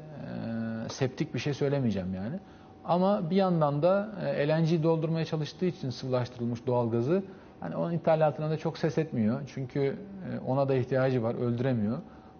e, 0.85 0.89
septik 0.89 1.33
bir 1.33 1.39
şey 1.39 1.53
söylemeyeceğim 1.53 2.13
yani. 2.13 2.39
Ama 2.85 3.29
bir 3.29 3.35
yandan 3.35 3.81
da 3.81 4.09
e, 4.25 4.47
LNG 4.47 4.83
doldurmaya 4.83 5.25
çalıştığı 5.25 5.65
için 5.65 5.89
sıvılaştırılmış 5.89 6.67
doğalgazı 6.67 7.23
hani 7.61 7.75
onun 7.75 7.91
ithalatına 7.91 8.49
da 8.49 8.57
çok 8.57 8.77
ses 8.77 8.97
etmiyor. 8.97 9.41
Çünkü 9.53 9.79
e, 9.79 10.39
ona 10.47 10.69
da 10.69 10.75
ihtiyacı 10.75 11.23
var, 11.23 11.35
öldüremiyor. 11.35 11.97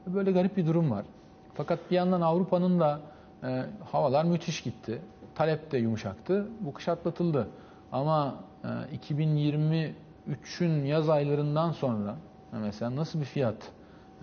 Böyle 0.08 0.32
garip 0.32 0.58
bir 0.58 0.66
durum 0.66 0.92
var. 0.92 1.06
Fakat 1.54 1.80
bir 1.92 1.96
yandan 1.96 2.22
Avrupa'nın 2.22 2.80
da 2.80 3.00
e, 3.44 3.64
havalar 3.92 4.26
müthiş 4.26 4.62
gitti. 4.62 5.02
Talep 5.36 5.72
de 5.72 5.78
yumuşaktı. 5.78 6.48
Bu 6.60 6.74
kış 6.74 6.88
atlatıldı. 6.88 7.48
Ama 7.92 8.36
e, 8.64 8.68
2023'ün 8.98 10.86
yaz 10.86 11.10
aylarından 11.10 11.72
sonra 11.72 12.16
mesela 12.52 12.96
nasıl 12.96 13.20
bir 13.20 13.26
fiyat 13.26 13.72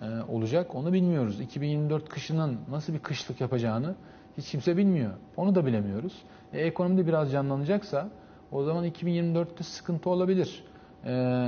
e, 0.01 0.05
olacak 0.31 0.75
onu 0.75 0.93
bilmiyoruz. 0.93 1.39
2024 1.39 2.09
kışının 2.09 2.59
nasıl 2.69 2.93
bir 2.93 2.99
kışlık 2.99 3.41
yapacağını 3.41 3.95
hiç 4.37 4.51
kimse 4.51 4.77
bilmiyor. 4.77 5.11
Onu 5.37 5.55
da 5.55 5.65
bilemiyoruz. 5.65 6.13
E, 6.53 6.61
ekonomide 6.61 7.07
biraz 7.07 7.31
canlanacaksa 7.31 8.09
o 8.51 8.63
zaman 8.63 8.85
2024'te 8.85 9.63
sıkıntı 9.63 10.09
olabilir. 10.09 10.63
E, 11.05 11.47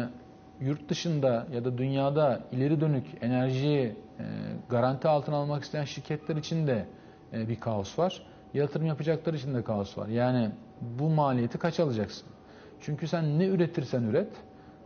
yurt 0.62 0.89
dışında 0.89 1.47
ya 1.54 1.66
da 1.66 1.78
dünyada 1.78 2.41
ileri 2.52 2.82
dönük 2.82 3.06
enerjiyi 3.22 3.86
e, 4.20 4.24
garanti 4.70 5.08
altına 5.08 5.36
almak 5.36 5.64
isteyen 5.64 5.86
şirketler 5.86 6.36
için 6.36 6.68
de 6.68 6.86
e, 7.34 7.49
bir 7.49 7.60
kaos 7.60 7.99
var. 7.99 8.22
Yatırım 8.54 8.86
yapacaklar 8.86 9.34
için 9.34 9.54
de 9.54 9.64
kaos 9.64 9.97
var. 9.97 10.08
Yani 10.08 10.49
bu 10.82 11.10
maliyeti 11.10 11.58
kaç 11.58 11.80
alacaksın? 11.80 12.28
Çünkü 12.82 13.08
sen 13.08 13.39
ne 13.39 13.45
üretirsen 13.45 14.04
üret, 14.04 14.32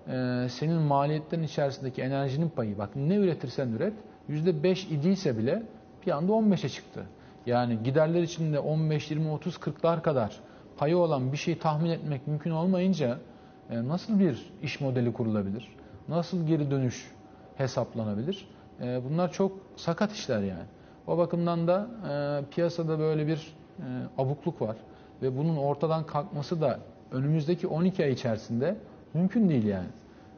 e, 0.07 0.47
senin 0.49 0.81
maliyetlerin 0.81 1.43
içerisindeki 1.43 2.01
enerjinin 2.01 2.49
payı, 2.49 2.77
bak 2.77 2.95
ne 2.95 3.15
üretirsen 3.15 3.67
üret, 3.69 3.93
%5 4.29 4.87
idiyse 4.87 5.37
bile 5.37 5.63
bir 6.05 6.11
anda 6.11 6.31
15'e 6.31 6.69
çıktı. 6.69 7.05
Yani 7.45 7.83
giderler 7.83 8.21
içinde 8.21 8.59
15, 8.59 9.11
20, 9.11 9.31
30, 9.31 9.55
40'lar 9.55 10.01
kadar 10.01 10.39
payı 10.77 10.97
olan 10.97 11.31
bir 11.31 11.37
şeyi 11.37 11.59
tahmin 11.59 11.89
etmek 11.89 12.27
mümkün 12.27 12.51
olmayınca 12.51 13.17
nasıl 13.69 14.19
bir 14.19 14.51
iş 14.63 14.81
modeli 14.81 15.13
kurulabilir? 15.13 15.75
Nasıl 16.07 16.47
geri 16.47 16.71
dönüş 16.71 17.11
hesaplanabilir? 17.55 18.47
E, 18.81 19.01
bunlar 19.09 19.31
çok 19.31 19.51
sakat 19.75 20.11
işler 20.11 20.39
yani. 20.39 20.65
O 21.07 21.17
bakımdan 21.17 21.67
da 21.67 21.87
e, 22.11 22.45
piyasada 22.51 22.99
böyle 22.99 23.27
bir 23.27 23.55
e, 23.79 23.83
abukluk 24.17 24.61
var 24.61 24.75
ve 25.21 25.37
bunun 25.37 25.57
ortadan 25.57 26.05
kalkması 26.05 26.61
da 26.61 26.79
önümüzdeki 27.11 27.67
12 27.67 28.03
ay 28.03 28.11
içerisinde 28.11 28.75
mümkün 29.13 29.49
değil 29.49 29.65
yani. 29.65 29.87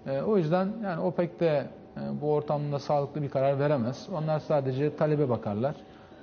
E, 0.07 0.21
o 0.21 0.37
yüzden 0.37 0.69
yani 0.83 1.01
OPEC 1.01 1.39
de 1.39 1.67
e, 1.97 2.21
bu 2.21 2.33
ortamda 2.33 2.79
sağlıklı 2.79 3.21
bir 3.21 3.29
karar 3.29 3.59
veremez. 3.59 4.07
Onlar 4.13 4.39
sadece 4.39 4.95
talebe 4.95 5.29
bakarlar. 5.29 5.75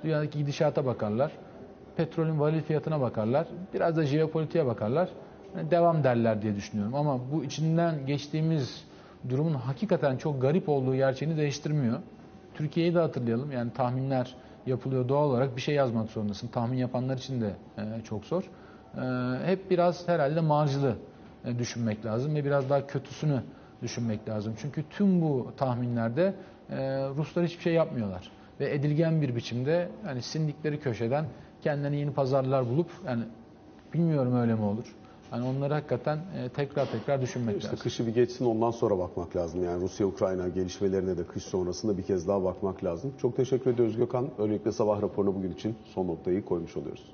Dünyadaki 0.03 0.37
gidişata 0.37 0.85
bakarlar. 0.85 1.31
Petrolün 1.95 2.39
varil 2.39 2.61
fiyatına 2.61 3.01
bakarlar. 3.01 3.47
Biraz 3.73 3.97
da 3.97 4.05
jeopolitiğe 4.05 4.65
bakarlar. 4.65 5.09
Devam 5.71 6.03
derler 6.03 6.41
diye 6.41 6.55
düşünüyorum. 6.55 6.95
Ama 6.95 7.19
bu 7.31 7.43
içinden 7.43 8.05
geçtiğimiz 8.05 8.83
durumun 9.29 9.53
hakikaten 9.53 10.17
çok 10.17 10.41
garip 10.41 10.69
olduğu 10.69 10.95
gerçeğini 10.95 11.37
değiştirmiyor. 11.37 11.99
Türkiye'yi 12.53 12.95
de 12.95 12.99
hatırlayalım. 12.99 13.51
Yani 13.51 13.73
tahminler 13.73 14.35
yapılıyor 14.65 15.09
doğal 15.09 15.29
olarak 15.29 15.55
bir 15.55 15.61
şey 15.61 15.75
yazmak 15.75 16.09
zorundasın. 16.09 16.47
Tahmin 16.47 16.77
yapanlar 16.77 17.17
için 17.17 17.41
de 17.41 17.55
e, 17.77 18.01
çok 18.03 18.25
zor. 18.25 18.43
E, 18.43 18.99
hep 19.45 19.71
biraz 19.71 20.07
herhalde 20.07 20.41
marjlı 20.41 20.95
e, 21.45 21.59
düşünmek 21.59 22.05
lazım 22.05 22.35
ve 22.35 22.45
biraz 22.45 22.69
daha 22.69 22.87
kötüsünü 22.87 23.41
düşünmek 23.81 24.29
lazım. 24.29 24.53
Çünkü 24.57 24.83
tüm 24.89 25.21
bu 25.21 25.51
tahminlerde 25.57 26.33
Ruslar 27.17 27.45
hiçbir 27.45 27.61
şey 27.63 27.73
yapmıyorlar 27.73 28.31
ve 28.59 28.73
edilgen 28.73 29.21
bir 29.21 29.35
biçimde 29.35 29.89
yani 30.07 30.21
sindikleri 30.21 30.79
köşeden 30.79 31.25
kendilerine 31.61 31.97
yeni 31.97 32.13
pazarlar 32.13 32.69
bulup 32.69 32.91
yani 33.07 33.23
bilmiyorum 33.93 34.35
öyle 34.35 34.55
mi 34.55 34.61
olur. 34.61 34.95
Yani 35.31 35.45
onları 35.47 35.73
hakikaten 35.73 36.17
e, 36.17 36.49
tekrar 36.49 36.91
tekrar 36.91 37.21
düşünmek 37.21 37.55
İşte 37.57 37.67
lazım. 37.67 37.79
kışı 37.83 38.07
bir 38.07 38.13
geçsin 38.13 38.45
ondan 38.45 38.71
sonra 38.71 38.97
bakmak 38.99 39.35
lazım. 39.35 39.63
Yani 39.63 39.83
Rusya-Ukrayna 39.83 40.47
gelişmelerine 40.47 41.17
de 41.17 41.23
kış 41.23 41.43
sonrasında 41.43 41.97
bir 41.97 42.03
kez 42.03 42.27
daha 42.27 42.43
bakmak 42.43 42.83
lazım. 42.83 43.13
Çok 43.21 43.35
teşekkür 43.37 43.73
ediyoruz 43.73 43.97
Gökhan. 43.97 44.29
Böylelikle 44.39 44.71
sabah 44.71 45.01
raporuna 45.01 45.35
bugün 45.35 45.51
için 45.53 45.75
son 45.93 46.07
noktayı 46.07 46.45
koymuş 46.45 46.77
oluyoruz. 46.77 47.11